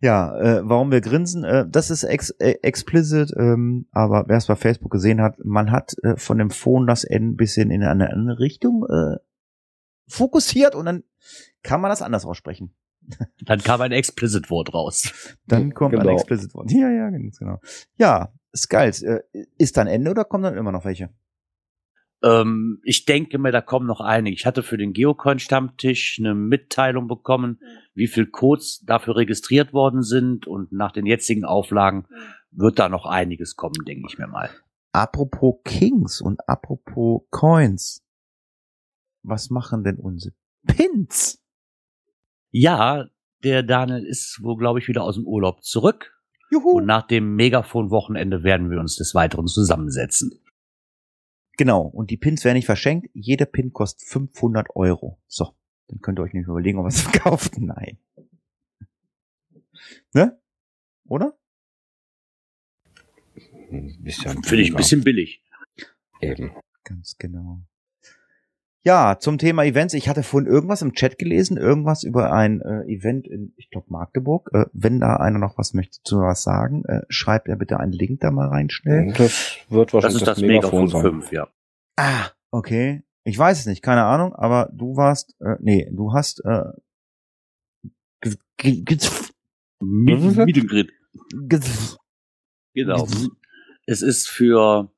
[0.00, 4.46] ja, äh, warum wir grinsen, äh, das ist ex äh, explicit, ähm, aber wer es
[4.46, 8.10] bei Facebook gesehen hat, man hat äh, von dem Phone das N bisschen in eine
[8.10, 9.18] andere Richtung äh,
[10.08, 11.04] fokussiert und dann
[11.62, 12.74] kann man das anders aussprechen.
[13.44, 15.36] Dann kam ein Explicit-Wort raus.
[15.46, 16.08] Dann kommt genau.
[16.08, 16.70] ein Explicit-Wort.
[16.70, 17.60] Ja, ja, ganz genau.
[17.96, 19.22] Ja, Skulls, äh,
[19.58, 21.10] ist dann Ende oder kommen dann immer noch welche?
[22.22, 24.34] Ähm, ich denke mir, da kommen noch einige.
[24.34, 27.60] Ich hatte für den Geocoin-Stammtisch eine Mitteilung bekommen,
[27.94, 32.06] wie viel Codes dafür registriert worden sind und nach den jetzigen Auflagen
[32.50, 34.50] wird da noch einiges kommen, denke ich mir mal.
[34.92, 38.04] Apropos Kings und apropos Coins.
[39.22, 40.34] Was machen denn unsere
[40.66, 41.41] Pins?
[42.52, 43.08] Ja,
[43.42, 46.16] der Daniel ist wohl, glaube ich, wieder aus dem Urlaub zurück.
[46.50, 46.76] Juhu.
[46.76, 50.38] Und nach dem Megafon-Wochenende werden wir uns des Weiteren zusammensetzen.
[51.56, 51.82] Genau.
[51.82, 53.08] Und die Pins werden nicht verschenkt.
[53.14, 55.18] Jeder Pin kostet 500 Euro.
[55.26, 55.56] So.
[55.88, 57.58] Dann könnt ihr euch nicht überlegen, ob ihr es verkauft.
[57.58, 57.98] Nein.
[60.12, 60.38] Ne?
[61.06, 61.36] Oder?
[63.68, 65.42] Finde ich ein bisschen billig.
[66.20, 66.52] Eben.
[66.84, 67.62] Ganz genau.
[68.84, 69.94] Ja, zum Thema Events.
[69.94, 73.86] Ich hatte vorhin irgendwas im Chat gelesen, irgendwas über ein äh, Event in, ich glaube,
[73.90, 74.50] Magdeburg.
[74.52, 77.92] Äh, wenn da einer noch was möchte zu was sagen, äh, schreibt er bitte einen
[77.92, 79.12] Link da mal rein schnell.
[79.16, 81.48] Das wird wahrscheinlich das, ist das, das Megafon, Megafon 5, ja.
[81.96, 83.04] Ah, okay.
[83.22, 86.64] Ich weiß es nicht, keine Ahnung, aber du warst, äh, nee, du hast äh,
[89.80, 90.90] Mietengrid.
[92.74, 93.06] Genau.
[93.86, 94.90] Es ist für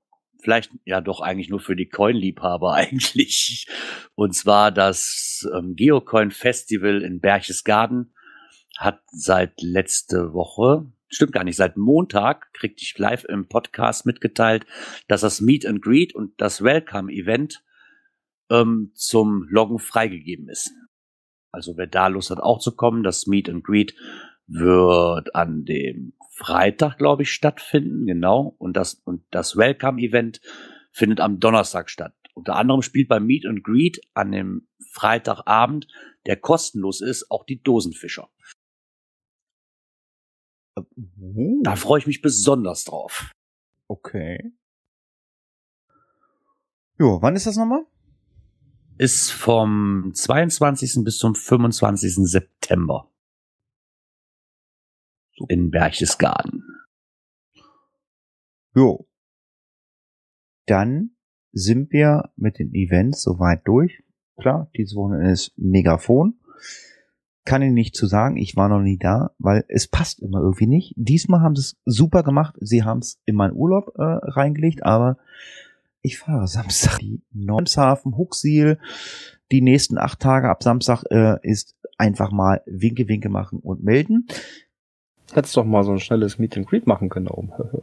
[0.45, 3.67] vielleicht ja doch eigentlich nur für die Coin-Liebhaber eigentlich.
[4.15, 8.15] Und zwar das ähm, Geocoin Festival in Berchtesgaden
[8.77, 14.67] hat seit letzte Woche, stimmt gar nicht, seit Montag kriegte ich live im Podcast mitgeteilt,
[15.09, 17.65] dass das Meet and Greet und das Welcome Event
[18.51, 20.73] ähm, zum Loggen freigegeben ist.
[21.53, 23.95] Also wer da Lust hat auch zu kommen, das Meet and Greet
[24.47, 28.55] wird an dem Freitag, glaube ich, stattfinden, genau.
[28.59, 30.41] Und das, und das Welcome-Event
[30.91, 32.15] findet am Donnerstag statt.
[32.35, 35.87] Unter anderem spielt beim Meet and Greet an dem Freitagabend,
[36.27, 38.29] der kostenlos ist, auch die Dosenfischer.
[40.77, 43.31] Uh, Da freue ich mich besonders drauf.
[43.89, 44.53] okay.
[46.99, 47.85] Jo, wann ist das nochmal?
[48.99, 51.05] Ist vom 22.
[51.05, 52.15] bis zum 25.
[52.29, 53.11] September.
[55.49, 56.65] In Berchtesgaden.
[58.75, 59.07] Jo.
[60.67, 61.11] Dann
[61.53, 64.03] sind wir mit den Events soweit durch.
[64.37, 66.39] Klar, dieses Wochenende ist Megafon.
[67.45, 70.67] Kann ich nicht zu sagen, ich war noch nie da, weil es passt immer irgendwie
[70.67, 70.95] nicht.
[70.97, 72.57] Diesmal haben sie es super gemacht.
[72.61, 75.19] Sie haben es in meinen Urlaub äh, reingelegt, aber
[76.01, 78.79] ich fahre Samstag die Normshafen, Huxil.
[79.53, 84.27] Die nächsten acht Tage ab Samstag äh, ist einfach mal Winke, Winke machen und melden.
[85.35, 87.53] Hättest doch mal so ein schnelles Meet and Greet machen können da oben.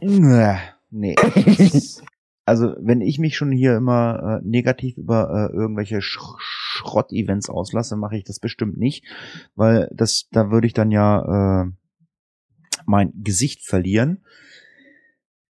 [0.94, 1.16] Nee.
[2.44, 7.96] also, wenn ich mich schon hier immer äh, negativ über äh, irgendwelche Sch Schrott-Events auslasse,
[7.96, 9.04] mache ich das bestimmt nicht,
[9.54, 11.70] weil das, da würde ich dann ja äh,
[12.86, 14.24] mein Gesicht verlieren.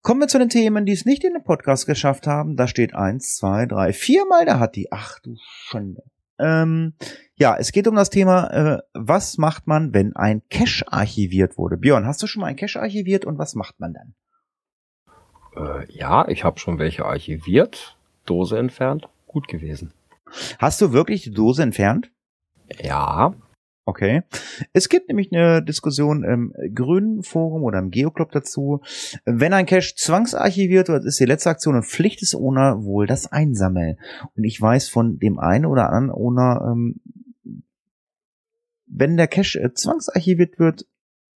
[0.02, 2.56] Kommen wir zu den Themen, die es nicht in den Podcast geschafft haben.
[2.56, 4.90] Da steht eins, zwei, drei, viermal, da hat die.
[4.90, 6.02] Ach du Schande.
[6.40, 6.94] Ähm,
[7.36, 11.76] ja, es geht um das Thema, äh, was macht man, wenn ein Cache archiviert wurde?
[11.76, 14.14] Björn, hast du schon mal ein Cache archiviert und was macht man dann?
[15.56, 19.92] Äh, ja, ich habe schon welche archiviert, Dose entfernt, gut gewesen.
[20.58, 22.10] Hast du wirklich die Dose entfernt?
[22.80, 23.34] Ja,
[23.86, 24.22] Okay.
[24.72, 28.82] Es gibt nämlich eine Diskussion im Grünen Forum oder im Geoclub dazu.
[29.24, 33.32] Wenn ein Cache zwangsarchiviert wird, ist die letzte Aktion und Pflicht des Owner wohl das
[33.32, 33.98] Einsammeln.
[34.36, 37.00] Und ich weiß von dem einen oder anderen Owner, ähm,
[38.86, 40.86] wenn der Cache äh, zwangsarchiviert wird,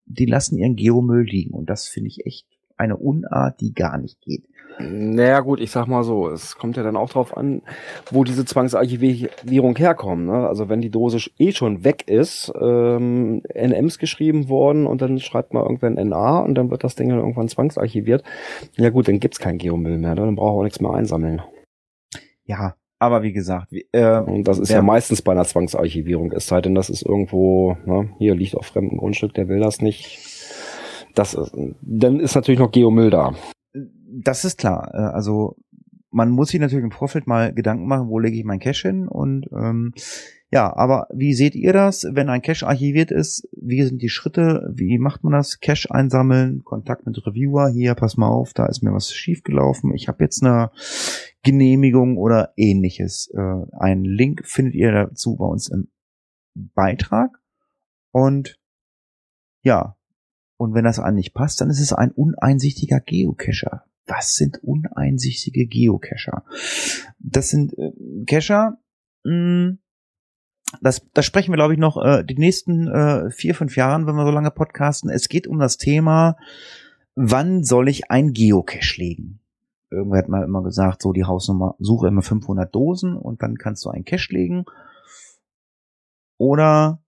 [0.07, 1.55] die lassen ihren Geomüll liegen.
[1.55, 4.45] Und das finde ich echt eine Unart, die gar nicht geht.
[4.81, 7.63] Naja gut, ich sag mal so, es kommt ja dann auch drauf an,
[8.11, 10.27] wo diese Zwangsarchivierung herkommt.
[10.27, 10.49] Ne?
[10.49, 15.55] Also wenn die Dose eh schon weg ist, ähm, NMs geschrieben worden und dann schreibt
[15.55, 18.25] man irgendwann NA und dann wird das Ding dann irgendwann zwangsarchiviert.
[18.77, 20.23] Ja gut, dann gibt's kein Geomüll mehr, ne?
[20.23, 21.41] dann braucht auch nichts mehr einsammeln.
[22.45, 26.49] Ja, aber wie gesagt, wie- äh, Und das ist ja meistens bei einer Zwangsarchivierung, es
[26.49, 30.19] sei denn, das ist irgendwo, ne, hier liegt auf fremdem Grundstück, der will das nicht.
[31.15, 31.53] Das ist,
[31.83, 33.35] dann ist natürlich noch Geomüll da.
[33.73, 34.91] das ist klar.
[34.95, 35.57] Äh, Also
[36.11, 39.09] man muss sich natürlich im Vorfeld mal Gedanken machen, wo lege ich mein Cache hin
[39.09, 39.93] und ähm,
[40.53, 43.49] ja, aber wie seht ihr das, wenn ein Cache archiviert ist?
[43.61, 44.71] Wie sind die Schritte?
[44.73, 45.59] Wie macht man das?
[45.59, 47.69] Cache einsammeln, Kontakt mit Reviewer.
[47.71, 49.93] Hier, pass mal auf, da ist mir was schiefgelaufen.
[49.97, 50.71] Ich habe jetzt eine
[51.43, 53.33] Genehmigung oder ähnliches.
[53.35, 55.89] Äh, einen Link findet ihr dazu bei uns im
[56.55, 57.31] Beitrag.
[58.13, 58.57] Und
[59.63, 59.97] ja,
[60.65, 63.85] und wenn das an nicht passt, dann ist es ein uneinsichtiger Geocacher.
[64.07, 66.45] Was sind uneinsichtige Geocacher?
[67.19, 67.93] Das sind äh,
[68.27, 68.79] Cacher,
[69.25, 69.77] mh,
[70.81, 74.17] das, das sprechen wir, glaube ich, noch äh, die nächsten äh, vier, fünf Jahren, wenn
[74.17, 75.11] wir so lange podcasten.
[75.11, 76.37] Es geht um das Thema,
[77.15, 79.41] wann soll ich ein Geocache legen?
[79.91, 83.85] Irgendwer hat mal immer gesagt, so die Hausnummer, suche immer 500 Dosen und dann kannst
[83.85, 84.65] du einen Cache legen.
[86.39, 87.03] Oder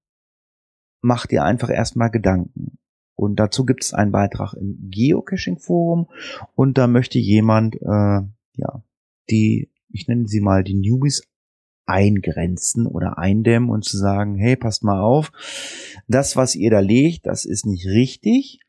[1.01, 2.79] mach dir einfach erstmal Gedanken.
[3.17, 6.09] Und dazu gibt es einen Beitrag im Geocaching-Forum.
[6.55, 8.21] Und da möchte jemand, äh,
[8.55, 8.83] ja,
[9.31, 11.23] die, ich nenne sie mal die Newbies
[11.87, 15.33] eingrenzen oder eindämmen und zu sagen, hey, passt mal auf,
[16.09, 18.61] das, was ihr da legt, das ist nicht richtig,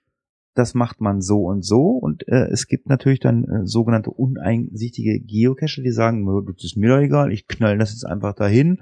[0.57, 5.19] das macht man so und so und äh, es gibt natürlich dann äh, sogenannte uneinsichtige
[5.19, 8.79] Geocacher, die sagen, "Nö, das ist mir doch egal, ich knall das jetzt einfach dahin.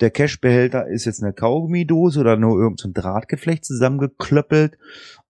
[0.00, 4.78] Der Cachebehälter ist jetzt eine Kaugummidose oder nur irgendein so Drahtgeflecht zusammengeklöppelt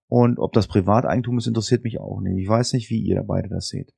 [0.08, 2.38] und ob das Privateigentum ist, interessiert mich auch nicht.
[2.38, 3.92] Ich weiß nicht, wie ihr beide das seht.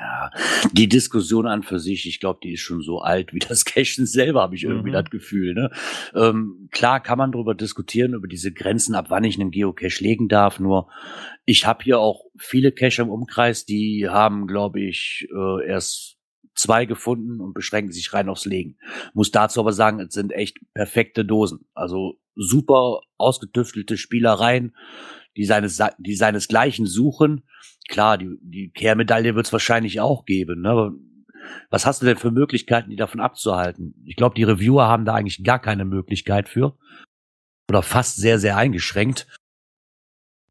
[0.00, 0.30] Ja,
[0.72, 4.06] die Diskussion an für sich, ich glaube, die ist schon so alt wie das Cashen
[4.06, 4.94] selber, habe ich irgendwie Mhm.
[4.94, 5.54] das Gefühl.
[5.54, 5.70] Ne?
[6.14, 10.28] Ähm, klar kann man darüber diskutieren, über diese Grenzen, ab wann ich einen Geocache legen
[10.28, 10.60] darf.
[10.60, 10.88] Nur
[11.44, 16.16] ich habe hier auch viele Cache im Umkreis, die haben, glaube ich, äh, erst
[16.54, 18.78] zwei gefunden und beschränken sich rein aufs Legen.
[19.14, 21.66] Muss dazu aber sagen, es sind echt perfekte Dosen.
[21.74, 24.76] Also super ausgetüftelte Spielereien,
[25.36, 27.44] die seines, die seinesgleichen suchen.
[27.88, 30.62] Klar, die, die Kehrmedaille wird es wahrscheinlich auch geben.
[30.62, 30.70] Ne?
[30.70, 30.92] Aber
[31.70, 33.94] Was hast du denn für Möglichkeiten, die davon abzuhalten?
[34.04, 36.76] Ich glaube, die Reviewer haben da eigentlich gar keine Möglichkeit für.
[37.68, 39.26] Oder fast sehr, sehr eingeschränkt.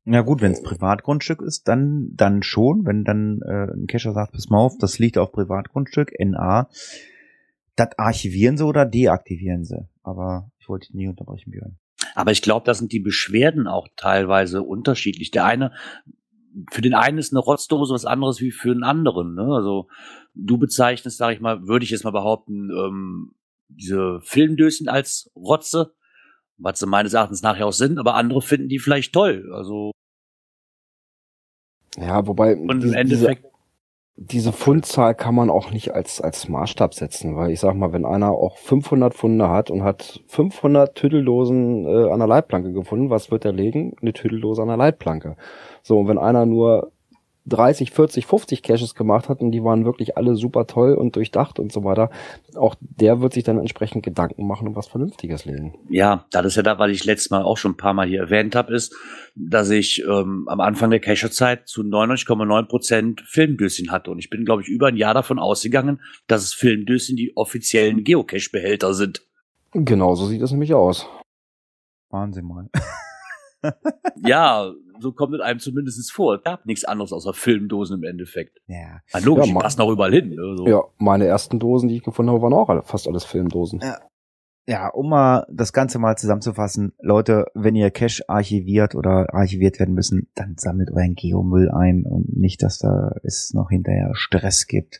[0.10, 2.86] Na gut, wenn es Privatgrundstück ist, dann dann schon.
[2.86, 6.70] Wenn dann äh, ein Cacher sagt, pass mal auf, das liegt auf Privatgrundstück, NA,
[7.76, 9.88] das archivieren sie oder deaktivieren sie.
[10.04, 11.78] Aber ich Ich wollte dich nie unterbrechen, Björn.
[12.16, 15.32] Aber ich glaube, da sind die Beschwerden auch teilweise unterschiedlich.
[15.32, 15.74] Der eine,
[16.72, 19.36] für den einen ist eine Rotzdose was anderes wie für einen anderen.
[19.36, 19.48] Ne?
[19.54, 19.88] Also
[20.34, 23.36] du bezeichnest, sage ich mal, würde ich jetzt mal behaupten, ähm,
[23.70, 25.94] diese Filmdöschen als Rotze,
[26.58, 29.52] was sie meines Erachtens nachher auch sind, aber andere finden die vielleicht toll.
[29.54, 29.92] Also
[31.98, 33.46] ja, wobei und im Endeffekt
[34.20, 38.04] diese Pfundzahl kann man auch nicht als, als Maßstab setzen, weil ich sag mal, wenn
[38.04, 43.30] einer auch 500 Pfunde hat und hat 500 Tüdeldosen äh, an der Leitplanke gefunden, was
[43.30, 43.94] wird er legen?
[44.02, 45.38] Eine Tüdeldose an der Leitplanke.
[45.84, 46.92] So, und wenn einer nur
[47.48, 51.60] 30, 40, 50 Caches gemacht hat und die waren wirklich alle super toll und durchdacht
[51.60, 52.10] und so weiter,
[52.56, 55.76] auch der wird sich dann entsprechend Gedanken machen und was Vernünftiges legen.
[55.90, 58.22] Ja, das ist ja da, was ich letztes Mal auch schon ein paar Mal hier
[58.22, 58.96] erwähnt habe, ist,
[59.36, 64.46] dass ich ähm, am Anfang der Cacher-Zeit zu 99,9 Prozent Filmdöschen hatte und ich bin,
[64.46, 69.22] glaube ich, über ein Jahr davon ausgegangen, dass es Filmdöschen die offiziellen Geocache-Behälter sind.
[69.72, 71.08] Genau, so sieht es nämlich aus.
[72.10, 72.70] Wahnsinn mal.
[74.26, 76.36] ja, so kommt es einem zumindest vor.
[76.36, 78.60] Es gab nichts anderes außer Filmdosen im Endeffekt.
[78.68, 79.02] Ja.
[79.14, 80.30] Na, logisch, Ja, die passen auch überall hin.
[80.30, 80.56] Ne?
[80.58, 80.68] So.
[80.68, 83.80] Ja, meine ersten Dosen, die ich gefunden habe, waren auch alle, fast alles Filmdosen.
[83.82, 84.00] Ja.
[84.70, 89.96] Ja, um mal das Ganze mal zusammenzufassen, Leute, wenn ihr Cache archiviert oder archiviert werden
[89.96, 95.00] müssen, dann sammelt euren Geomüll ein und nicht, dass da es noch hinterher Stress gibt.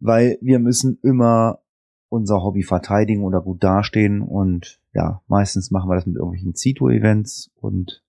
[0.00, 1.60] Weil wir müssen immer
[2.08, 7.52] unser Hobby verteidigen oder gut dastehen und ja, meistens machen wir das mit irgendwelchen Zito-Events
[7.60, 8.01] und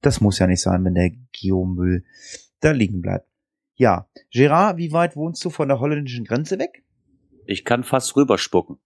[0.00, 2.04] das muss ja nicht sein, wenn der Geomüll
[2.60, 3.28] da liegen bleibt.
[3.74, 6.84] Ja, Gerard, wie weit wohnst du von der holländischen Grenze weg?
[7.46, 8.78] Ich kann fast rüberspucken.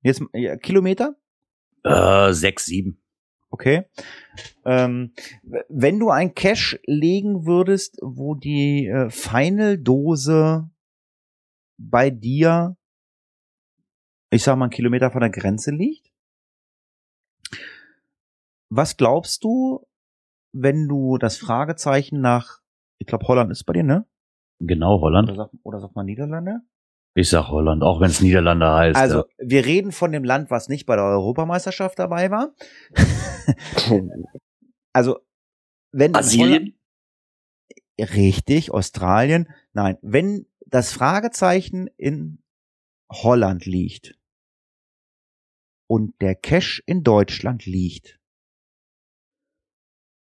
[0.00, 1.16] Jetzt ja, Kilometer?
[1.82, 3.00] Äh, sechs, sieben.
[3.50, 3.84] Okay.
[4.64, 5.12] Ähm,
[5.68, 10.68] wenn du ein Cache legen würdest, wo die äh, Final-Dose
[11.76, 12.76] bei dir,
[14.30, 16.10] ich sag mal, einen Kilometer von der Grenze liegt,
[18.70, 19.86] was glaubst du,
[20.54, 22.60] wenn du das Fragezeichen nach,
[22.98, 24.06] ich glaube, Holland ist bei dir, ne?
[24.60, 25.28] Genau, Holland.
[25.28, 26.60] Oder sagt, oder sagt man Niederlande?
[27.16, 28.96] Ich sag Holland, auch wenn es Niederlande heißt.
[28.96, 29.24] Also, ja.
[29.38, 32.54] wir reden von dem Land, was nicht bei der Europameisterschaft dabei war.
[34.92, 35.18] also,
[35.92, 36.78] wenn Brasilien?
[37.98, 39.48] Richtig, Australien.
[39.72, 42.42] Nein, wenn das Fragezeichen in
[43.12, 44.18] Holland liegt
[45.88, 48.18] und der Cache in Deutschland liegt,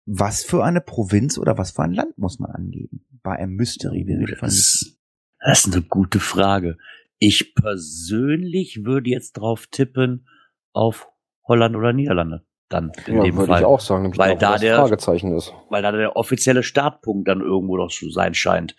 [0.05, 3.05] was für eine Provinz oder was für ein Land muss man angeben?
[3.23, 4.03] Bei einem Mystery.
[4.03, 4.97] Reden von Das,
[5.39, 6.77] das ist eine gute Frage.
[7.19, 10.27] Ich persönlich würde jetzt drauf tippen
[10.73, 11.07] auf
[11.47, 12.45] Holland oder Niederlande.
[12.69, 13.59] Dann in ja, dem würde Fall.
[13.61, 15.53] ich auch sagen, Weil da, wo da das der- Fragezeichen ist.
[15.69, 18.75] Weil da der offizielle Startpunkt dann irgendwo doch zu sein scheint.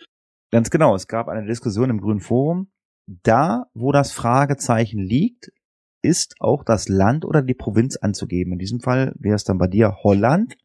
[0.51, 2.71] Ganz genau, es gab eine Diskussion im Grünen Forum.
[3.07, 5.51] Da, wo das Fragezeichen liegt,
[6.03, 8.53] ist auch das Land oder die Provinz anzugeben.
[8.55, 10.57] In diesem Fall wäre es dann bei dir Holland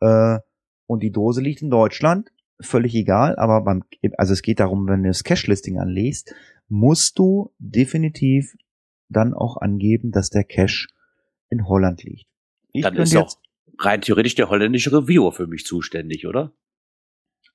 [0.00, 0.38] äh,
[0.86, 2.30] und die Dose liegt in Deutschland.
[2.60, 3.84] Völlig egal, aber beim,
[4.16, 6.34] also es geht darum, wenn du das Cache-Listing anlegst,
[6.68, 8.56] musst du definitiv
[9.08, 10.88] dann auch angeben, dass der Cache
[11.50, 12.26] in Holland liegt.
[12.72, 13.38] Ich dann ist doch
[13.78, 16.52] rein theoretisch der holländische Reviewer für mich zuständig, oder?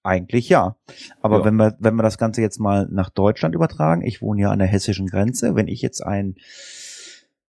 [0.03, 0.77] Eigentlich ja.
[1.21, 1.45] Aber Ja.
[1.45, 4.59] wenn wir, wenn wir das Ganze jetzt mal nach Deutschland übertragen, ich wohne ja an
[4.59, 6.35] der hessischen Grenze, wenn ich jetzt ein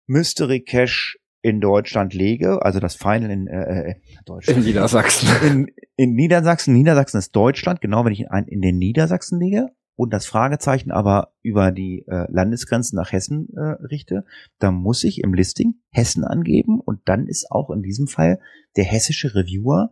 [0.05, 4.59] Mystery Cache in Deutschland lege, also das Final in äh, äh, Deutschland.
[4.59, 5.29] In Niedersachsen.
[5.45, 10.13] in, in Niedersachsen, Niedersachsen ist Deutschland, genau wenn ich ein in den Niedersachsen lege und
[10.13, 14.25] das Fragezeichen aber über die äh, Landesgrenzen nach Hessen äh, richte,
[14.59, 18.39] dann muss ich im Listing Hessen angeben und dann ist auch in diesem Fall
[18.75, 19.91] der hessische Reviewer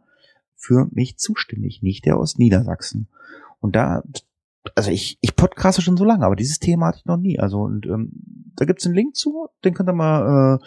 [0.56, 3.08] für mich zuständig, nicht der aus Niedersachsen.
[3.60, 4.04] Und da,
[4.76, 7.40] also ich, ich podcaste schon so lange, aber dieses Thema hatte ich noch nie.
[7.40, 8.12] Also und ähm,
[8.56, 10.66] da gibt's einen Link zu, den könnt ihr mal äh,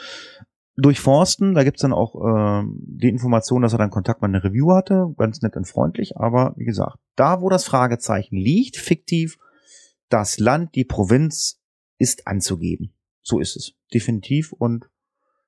[0.81, 1.55] durchforsten.
[1.55, 5.13] Da gibt's dann auch ähm, die Information, dass er dann Kontakt mit einer Review hatte,
[5.17, 6.17] ganz nett und freundlich.
[6.17, 9.39] Aber wie gesagt, da wo das Fragezeichen liegt, fiktiv,
[10.09, 11.61] das Land, die Provinz
[11.99, 12.95] ist anzugeben.
[13.23, 14.53] So ist es, definitiv.
[14.53, 14.89] Und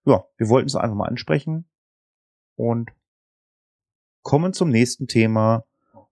[0.05, 1.66] ja, wir wollten es einfach mal ansprechen
[2.57, 2.91] und
[4.22, 5.64] kommen zum nächsten Thema.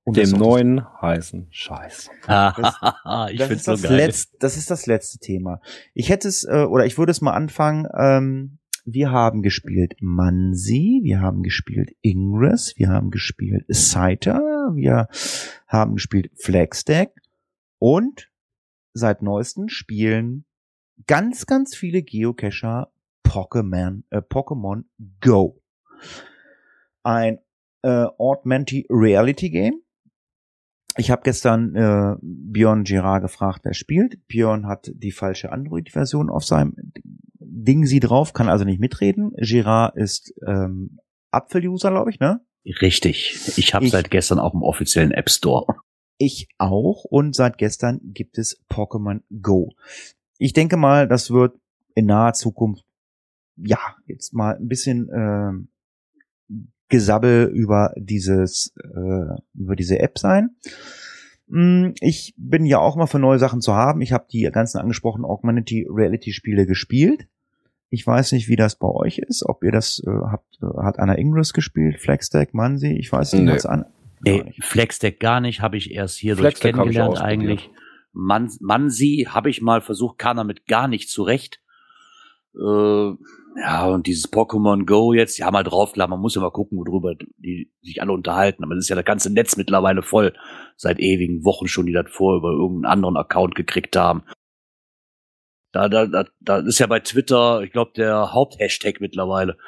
[0.04, 2.08] Und das Dem das- neuen heißen Scheiß.
[2.22, 3.96] ich das ist so das geil.
[3.96, 5.60] letzte, das ist das letzte Thema.
[5.92, 7.86] Ich hätte es, äh, oder ich würde es mal anfangen.
[7.94, 8.57] Ähm,
[8.90, 14.40] wir haben gespielt Mansi, wir haben gespielt Ingress, wir haben gespielt Scyther,
[14.74, 15.08] wir
[15.66, 17.10] haben gespielt Flagstack
[17.78, 18.30] und
[18.94, 20.46] seit neuestem spielen
[21.06, 22.90] ganz, ganz viele Geocacher
[23.24, 24.84] Pokémon, äh, Pokémon
[25.20, 25.60] Go.
[27.02, 27.38] Ein
[27.82, 29.82] äh, Augmented Reality Game.
[30.96, 34.26] Ich habe gestern äh, Björn Girard gefragt, wer spielt.
[34.28, 36.74] Björn hat die falsche Android-Version auf seinem
[37.50, 39.32] Ding sie drauf, kann also nicht mitreden.
[39.38, 40.98] Girard ist ähm,
[41.30, 42.40] Apfel-User, glaube ich, ne?
[42.82, 43.38] Richtig.
[43.56, 45.76] Ich habe seit gestern auch im offiziellen App Store.
[46.18, 49.70] Ich auch und seit gestern gibt es Pokémon Go.
[50.38, 51.56] Ich denke mal, das wird
[51.94, 52.84] in naher Zukunft
[53.56, 55.68] ja jetzt mal ein bisschen ähm,
[56.88, 60.50] Gesabbel über dieses äh, über diese App sein.
[61.46, 64.00] Mm, Ich bin ja auch mal für neue Sachen zu haben.
[64.00, 67.28] Ich habe die ganzen angesprochenen Augmented Reality Spiele gespielt.
[67.90, 70.58] Ich weiß nicht, wie das bei euch ist, ob ihr das äh, habt.
[70.62, 73.52] Äh, hat Anna Ingress gespielt, Flagstack, Mansi, ich weiß nicht, Nee.
[73.54, 73.86] was an.
[74.20, 74.64] Nee, Gar nicht.
[74.64, 77.70] Flexdeck gar nicht, habe ich erst hier durch kennengelernt eigentlich.
[78.12, 81.60] Man, Mansi habe ich mal versucht, kam damit gar nicht zurecht.
[82.56, 83.12] Äh,
[83.60, 86.78] ja, und dieses Pokémon Go jetzt, ja mal drauf, klar, man muss ja mal gucken,
[86.78, 88.64] worüber die sich alle unterhalten.
[88.64, 90.34] Aber das ist ja das ganze Netz mittlerweile voll.
[90.76, 94.22] Seit ewigen Wochen schon, die das vor über irgendeinen anderen Account gekriegt haben.
[95.72, 99.58] Da, da, da, da ist ja bei Twitter, ich glaube, der Haupthashtag mittlerweile.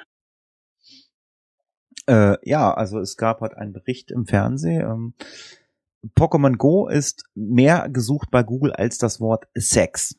[2.07, 4.83] Äh, ja, also es gab halt einen Bericht im Fernsehen.
[4.83, 5.15] Ähm,
[6.17, 10.17] Pokémon Go ist mehr gesucht bei Google als das Wort Sex.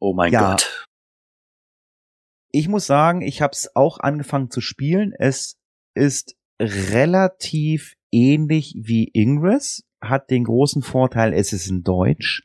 [0.00, 0.50] Oh mein Ja.
[0.50, 0.88] Gott.
[2.50, 5.12] Ich muss sagen, ich habe es auch angefangen zu spielen.
[5.16, 5.56] Es
[5.94, 12.42] ist relativ ähnlich wie Ingress, hat den großen Vorteil, es ist in Deutsch.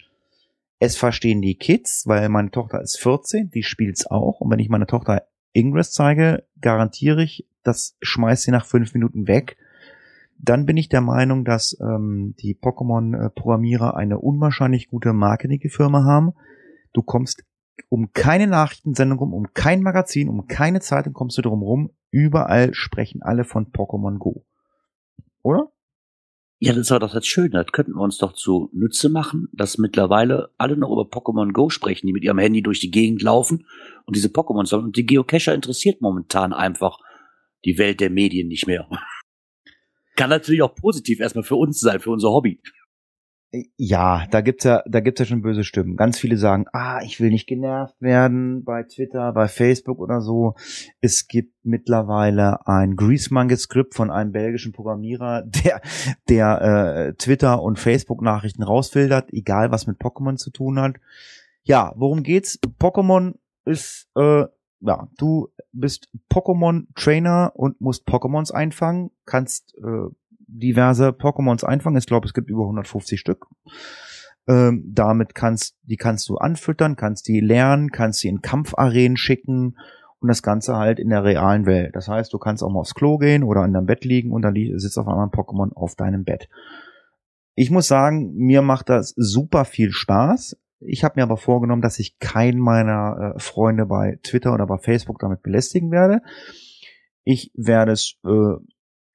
[0.79, 4.41] Es verstehen die Kids, weil meine Tochter ist 14, die spielt's auch.
[4.41, 5.23] Und wenn ich meiner Tochter
[5.53, 9.57] Ingress zeige, garantiere ich, das schmeißt sie nach fünf Minuten weg.
[10.37, 16.33] Dann bin ich der Meinung, dass ähm, die Pokémon-Programmierer eine unwahrscheinlich gute Marketingfirma haben.
[16.93, 17.43] Du kommst
[17.89, 21.91] um keine Nachrichtensendung rum, um kein Magazin, um keine Zeitung kommst du drum rum.
[22.11, 24.45] Überall sprechen alle von Pokémon Go.
[25.41, 25.71] Oder?
[26.59, 27.51] Ja, das aber doch das Schöne.
[27.51, 31.69] Das könnten wir uns doch zu Nütze machen, dass mittlerweile alle noch über Pokémon Go
[31.69, 33.67] sprechen, die mit ihrem Handy durch die Gegend laufen
[34.05, 34.87] und diese Pokémon sammeln.
[34.87, 36.97] Und die Geocacher interessiert momentan einfach
[37.63, 38.89] die Welt der Medien nicht mehr.
[40.15, 42.59] Kann natürlich auch positiv erstmal für uns sein, für unser Hobby.
[43.77, 45.95] Ja, da gibt's ja, da gibt's ja schon böse Stimmen.
[45.95, 50.55] Ganz viele sagen, ah, ich will nicht genervt werden bei Twitter, bei Facebook oder so.
[50.99, 55.81] Es gibt mittlerweile ein Greasemonger-Skript von einem belgischen Programmierer, der,
[56.27, 60.95] der äh, Twitter und Facebook-Nachrichten rausfiltert, egal was mit Pokémon zu tun hat.
[61.63, 62.59] Ja, worum geht's?
[62.79, 64.43] Pokémon ist, äh,
[64.81, 70.09] ja, du bist Pokémon-Trainer und musst Pokémons einfangen, kannst äh,
[70.47, 71.97] diverse Pokémons einfangen.
[71.97, 73.45] Ich glaube, es gibt über 150 Stück.
[74.47, 79.77] Ähm, damit kannst, die kannst du anfüttern, kannst die lernen, kannst sie in Kampfarenen schicken
[80.19, 81.95] und das Ganze halt in der realen Welt.
[81.95, 84.41] Das heißt, du kannst auch mal aufs Klo gehen oder in deinem Bett liegen und
[84.41, 86.47] dann sitzt auf einmal ein Pokémon auf deinem Bett.
[87.55, 90.57] Ich muss sagen, mir macht das super viel Spaß.
[90.79, 94.77] Ich habe mir aber vorgenommen, dass ich keinen meiner äh, Freunde bei Twitter oder bei
[94.77, 96.21] Facebook damit belästigen werde.
[97.23, 98.55] Ich werde es äh,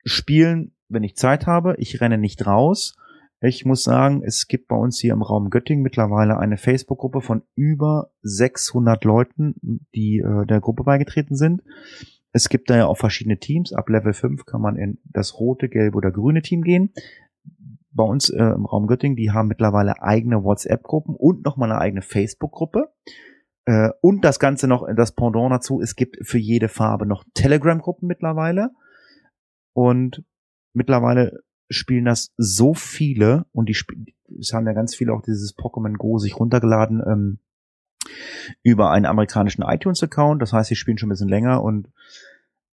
[0.04, 1.74] spielen, wenn ich Zeit habe.
[1.78, 2.96] Ich renne nicht raus.
[3.44, 7.42] Ich muss sagen, es gibt bei uns hier im Raum Göttingen mittlerweile eine Facebook-Gruppe von
[7.56, 11.62] über 600 Leuten, die äh, der Gruppe beigetreten sind.
[12.32, 13.72] Es gibt da ja auch verschiedene Teams.
[13.72, 16.92] Ab Level 5 kann man in das rote, gelbe oder grüne Team gehen.
[17.90, 22.02] Bei uns äh, im Raum Göttingen, die haben mittlerweile eigene WhatsApp-Gruppen und nochmal eine eigene
[22.02, 22.92] Facebook-Gruppe.
[23.64, 28.06] Äh, und das Ganze noch, das Pendant dazu, es gibt für jede Farbe noch Telegram-Gruppen
[28.06, 28.70] mittlerweile.
[29.74, 30.24] Und
[30.72, 33.76] mittlerweile spielen das so viele und die
[34.38, 37.38] es haben ja ganz viele auch dieses Pokémon Go sich runtergeladen ähm,
[38.62, 40.40] über einen amerikanischen iTunes-Account.
[40.42, 41.88] Das heißt, sie spielen schon ein bisschen länger und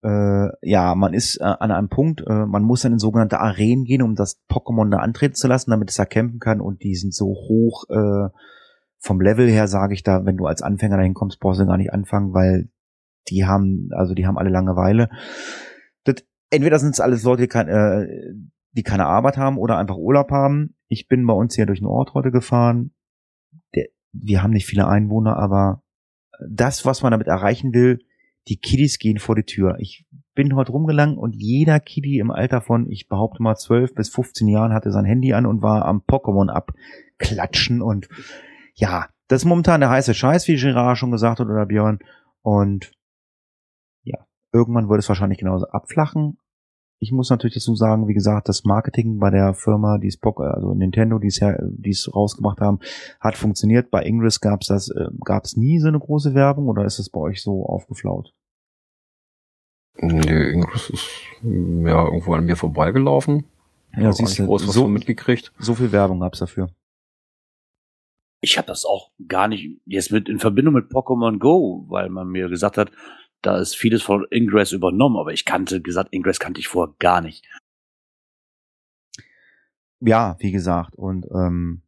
[0.02, 3.84] äh, ja, man ist äh, an einem Punkt, äh, man muss dann in sogenannte Arenen
[3.84, 6.94] gehen, um das Pokémon da antreten zu lassen, damit es da kämpfen kann und die
[6.94, 8.28] sind so hoch äh,
[8.98, 11.76] vom Level her, sage ich da, wenn du als Anfänger dahin kommst, brauchst du gar
[11.76, 12.68] nicht anfangen, weil
[13.28, 15.10] die haben, also die haben alle Langeweile.
[16.50, 18.06] Entweder sind es alles Leute, die, kein, äh,
[18.72, 20.74] die keine Arbeit haben oder einfach Urlaub haben.
[20.88, 22.92] Ich bin bei uns hier durch den Ort heute gefahren.
[23.74, 25.82] Der, wir haben nicht viele Einwohner, aber
[26.48, 27.98] das, was man damit erreichen will,
[28.48, 29.76] die Kiddies gehen vor die Tür.
[29.80, 34.08] Ich bin heute rumgelangt und jeder Kiddie im Alter von, ich behaupte mal 12 bis
[34.10, 38.08] 15 Jahren hatte sein Handy an und war am Pokémon abklatschen und
[38.74, 41.98] ja, das ist momentan der heiße Scheiß, wie Gerard schon gesagt hat oder Björn
[42.42, 42.92] und
[44.56, 46.38] irgendwann wird es wahrscheinlich genauso abflachen.
[46.98, 50.40] Ich muss natürlich dazu sagen, wie gesagt, das Marketing bei der Firma, die es Pok-
[50.40, 51.54] also Nintendo, die es ja,
[51.84, 52.78] es rausgebracht haben,
[53.20, 53.90] hat funktioniert.
[53.90, 56.98] Bei Ingress gab es das, äh, gab es nie so eine große Werbung oder ist
[56.98, 58.32] es bei euch so aufgeflaut?
[59.98, 61.06] Nee, Ingress ist
[61.42, 63.44] ja irgendwo an mir vorbeigelaufen.
[63.94, 65.52] Ja, auch siehst du, groß was so, mitgekriegt.
[65.58, 66.70] so viel Werbung gab's dafür.
[68.42, 72.28] Ich habe das auch gar nicht jetzt mit in Verbindung mit Pokémon Go, weil man
[72.28, 72.90] mir gesagt hat,
[73.46, 77.20] da ist vieles von Ingress übernommen, aber ich kannte, gesagt, Ingress kannte ich vorher gar
[77.20, 77.46] nicht.
[80.00, 81.82] Ja, wie gesagt, und ähm,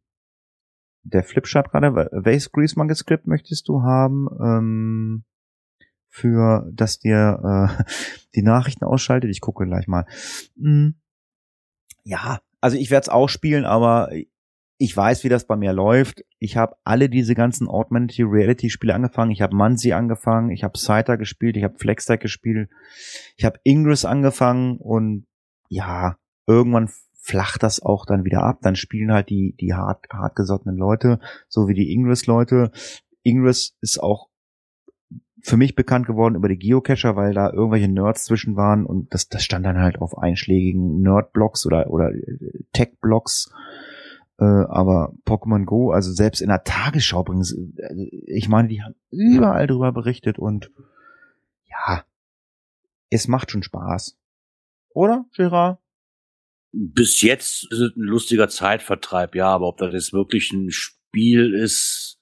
[1.03, 5.25] der Flip schreibt gerade, welches Greasemonger Skript möchtest du haben, ähm,
[6.07, 7.83] für, dass dir äh,
[8.35, 9.29] die Nachrichten ausschaltet?
[9.29, 10.05] Ich gucke gleich mal.
[10.57, 10.95] Hm.
[12.03, 14.09] Ja, also ich werde es auch spielen, aber
[14.81, 16.23] ich weiß, wie das bei mir läuft.
[16.39, 19.29] Ich habe alle diese ganzen Augmented Reality Spiele angefangen.
[19.29, 22.69] Ich habe Mansi angefangen, ich habe Scyther gespielt, ich habe Flextech gespielt,
[23.35, 25.27] ich habe Ingress angefangen und
[25.67, 26.15] ja,
[26.47, 28.59] irgendwann flacht das auch dann wieder ab.
[28.61, 31.19] Dann spielen halt die, die hart, hartgesottenen Leute,
[31.49, 32.71] so wie die Ingress-Leute.
[33.21, 34.29] Ingress ist auch
[35.41, 39.27] für mich bekannt geworden über die Geocacher, weil da irgendwelche Nerds zwischen waren und das,
[39.27, 43.51] das stand dann halt auf einschlägigen Nerd-Blogs oder, oder äh, Tech-Blogs.
[44.39, 48.81] Äh, aber Pokémon Go, also selbst in der Tagesschau bringen sie, äh, ich meine, die
[48.81, 50.71] haben überall drüber berichtet und
[51.69, 52.03] ja,
[53.09, 54.17] es macht schon Spaß.
[54.93, 55.79] Oder, Gerard?
[56.71, 61.53] bis jetzt ist es ein lustiger Zeitvertreib, ja, aber ob das jetzt wirklich ein Spiel
[61.53, 62.19] ist,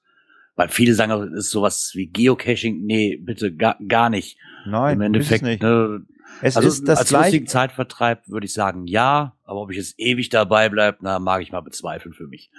[0.55, 4.37] weil viele sagen, es ist sowas wie Geocaching, nee, bitte gar, gar nicht.
[4.65, 5.61] Nein, im Endeffekt, nicht.
[5.61, 6.05] Ne,
[6.41, 7.25] Es also ist das als gleiche.
[7.25, 11.41] lustigen Zeitvertreib würde ich sagen, ja, aber ob ich jetzt ewig dabei bleibe, na, mag
[11.41, 12.51] ich mal bezweifeln für mich.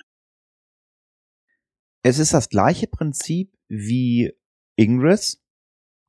[2.02, 4.32] Es ist das gleiche Prinzip wie
[4.76, 5.42] Ingress.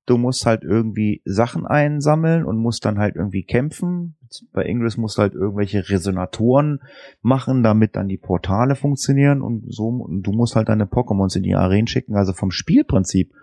[0.05, 4.17] Du musst halt irgendwie Sachen einsammeln und musst dann halt irgendwie kämpfen.
[4.51, 6.81] Bei Ingress musst du halt irgendwelche Resonatoren
[7.21, 9.87] machen, damit dann die Portale funktionieren und so.
[9.87, 12.15] Und du musst halt deine Pokémons in die Arenen schicken.
[12.15, 13.33] Also vom Spielprinzip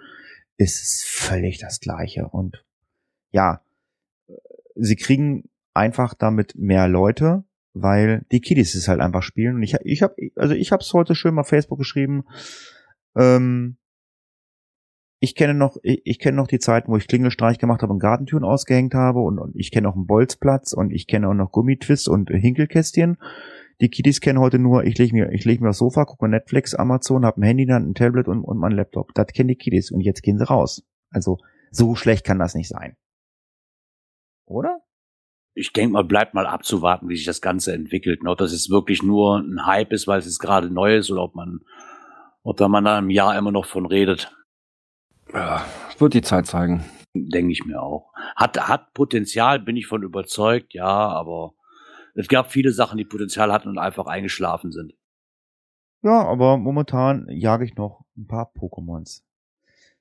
[0.57, 2.29] ist es völlig das gleiche.
[2.29, 2.65] Und
[3.31, 3.61] ja,
[4.77, 9.57] sie kriegen einfach damit mehr Leute, weil die Kiddies es halt einfach spielen.
[9.57, 12.25] Und ich, ich habe, also ich habe es heute schön mal Facebook geschrieben.
[13.17, 13.77] Ähm,
[15.21, 17.99] ich kenne noch, ich, ich kenne noch die Zeiten, wo ich Klingelstreich gemacht habe und
[17.99, 21.53] Gartentüren ausgehängt habe und, und ich kenne auch einen Bolzplatz und ich kenne auch noch
[21.53, 23.19] Gummitwist und Hinkelkästchen.
[23.81, 26.75] Die Kiddies kennen heute nur, ich lege mir, ich lege mir aufs Sofa, gucke Netflix,
[26.75, 29.13] Amazon, habe ein Handy, dann ein Tablet und, und mein Laptop.
[29.15, 30.83] Das kennen die Kiddies und jetzt gehen sie raus.
[31.11, 31.39] Also
[31.71, 32.97] so schlecht kann das nicht sein.
[34.47, 34.81] Oder?
[35.55, 38.23] Ich denke mal, bleibt mal abzuwarten, wie sich das Ganze entwickelt.
[38.23, 38.31] Ne?
[38.31, 41.23] Ob das jetzt wirklich nur ein Hype ist, weil es jetzt gerade neu ist, oder
[41.23, 41.61] ob man,
[42.43, 44.33] ob da man da im Jahr immer noch von redet.
[45.33, 45.65] Ja,
[45.99, 46.85] wird die Zeit zeigen.
[47.15, 48.13] Denke ich mir auch.
[48.37, 51.55] Hat, hat Potenzial, bin ich von überzeugt, ja, aber
[52.15, 54.93] es gab viele Sachen, die Potenzial hatten und einfach eingeschlafen sind.
[56.03, 59.23] Ja, aber momentan jage ich noch ein paar Pokémons.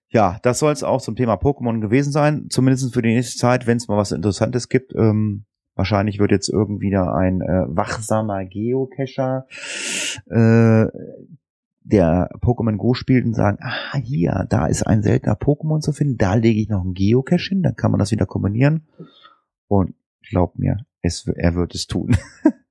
[0.09, 3.67] Ja, das soll es auch zum Thema Pokémon gewesen sein, zumindest für die nächste Zeit,
[3.67, 4.93] wenn es mal was Interessantes gibt.
[4.95, 5.45] Ähm,
[5.75, 9.47] wahrscheinlich wird jetzt irgendwie da ein äh, wachsamer Geocacher,
[10.29, 10.85] äh,
[11.87, 16.17] der Pokémon Go spielt und sagen, ah, hier, da ist ein seltener Pokémon zu finden,
[16.17, 18.87] da lege ich noch einen Geocache hin, dann kann man das wieder kombinieren.
[19.67, 19.93] Und
[20.27, 22.17] glaub mir, es, er wird es tun.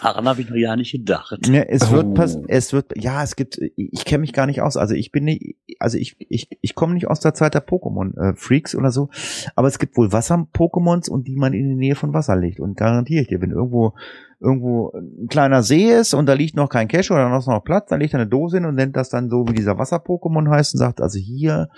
[0.00, 1.46] Daran habe ich noch ja nicht gedacht.
[1.48, 2.14] Ja, es wird Oh.
[2.14, 5.24] pass es wird ja, es gibt ich kenne mich gar nicht aus, also ich bin
[5.24, 8.92] nicht also ich ich ich komme nicht aus der Zeit der Pokémon äh, Freaks oder
[8.92, 9.10] so,
[9.56, 12.60] aber es gibt wohl Wasser Pokémons und die man in die Nähe von Wasser legt
[12.60, 13.94] und garantiere ich dir, wenn irgendwo
[14.40, 17.88] irgendwo ein kleiner See ist und da liegt noch kein Cache oder noch noch Platz,
[17.88, 20.48] dann legt er eine Dose hin und nennt das dann so wie dieser Wasser Pokémon
[20.48, 21.68] heißt und sagt, also hier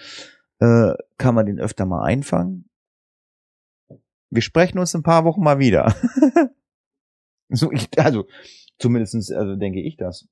[0.59, 2.66] äh, kann man den öfter mal einfangen.
[4.28, 5.95] Wir sprechen uns in ein paar Wochen mal wieder.
[7.51, 8.27] So, ich, also,
[8.78, 10.28] zumindestens also denke ich das.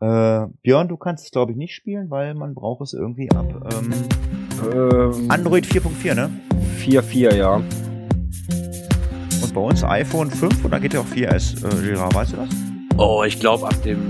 [0.00, 3.46] Äh, Björn, du kannst es glaube ich nicht spielen, weil man braucht es irgendwie ab.
[3.72, 3.92] Ähm,
[4.74, 6.30] Ähm, Android 4.4, ne?
[6.84, 7.54] 4-4, ja.
[9.42, 12.36] Und bei uns iPhone 5 und da geht ja auch 4S, äh, Gerard, weißt du
[12.36, 12.48] das?
[12.98, 14.06] Oh, ich glaube ab dem,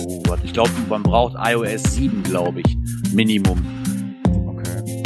[0.00, 2.76] oh, warte, ich glaube, man braucht iOS 7, glaube ich,
[3.12, 3.64] Minimum.
[4.48, 5.02] Okay.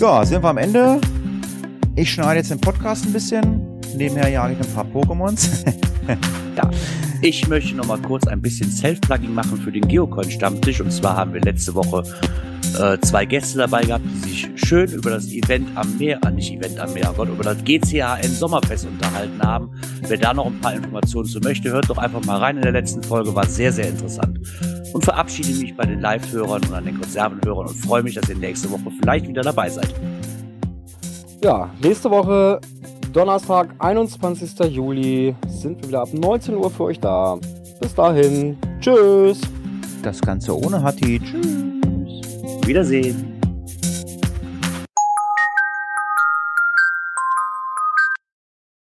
[0.00, 1.00] Ja, sind wir am Ende.
[1.94, 3.80] Ich schneide jetzt den Podcast ein bisschen.
[3.94, 5.64] Nebenher jage ich ein paar Pokémons.
[7.24, 10.80] Ich möchte noch mal kurz ein bisschen Self-Plugging machen für den Geocoin-Stammtisch.
[10.80, 12.02] Und zwar haben wir letzte Woche
[12.80, 16.52] äh, zwei Gäste dabei gehabt, die sich schön über das Event am Meer, ah, nicht
[16.52, 19.70] Event am Meer, oh Gott, über das GCHN Sommerfest unterhalten haben.
[20.08, 22.72] Wer da noch ein paar Informationen zu möchte, hört doch einfach mal rein in der
[22.72, 24.40] letzten Folge, war sehr, sehr interessant.
[24.92, 28.36] Und verabschiede mich bei den Live-Hörern und an den Konservenhörern und freue mich, dass ihr
[28.36, 29.94] nächste Woche vielleicht wieder dabei seid.
[31.42, 32.60] Ja, nächste Woche,
[33.12, 34.60] Donnerstag, 21.
[34.70, 37.36] Juli, sind wir wieder ab 19 Uhr für euch da.
[37.80, 39.40] Bis dahin, tschüss.
[40.04, 41.18] Das Ganze ohne Hatti.
[41.18, 42.64] Tschüss.
[42.64, 43.31] Wiedersehen.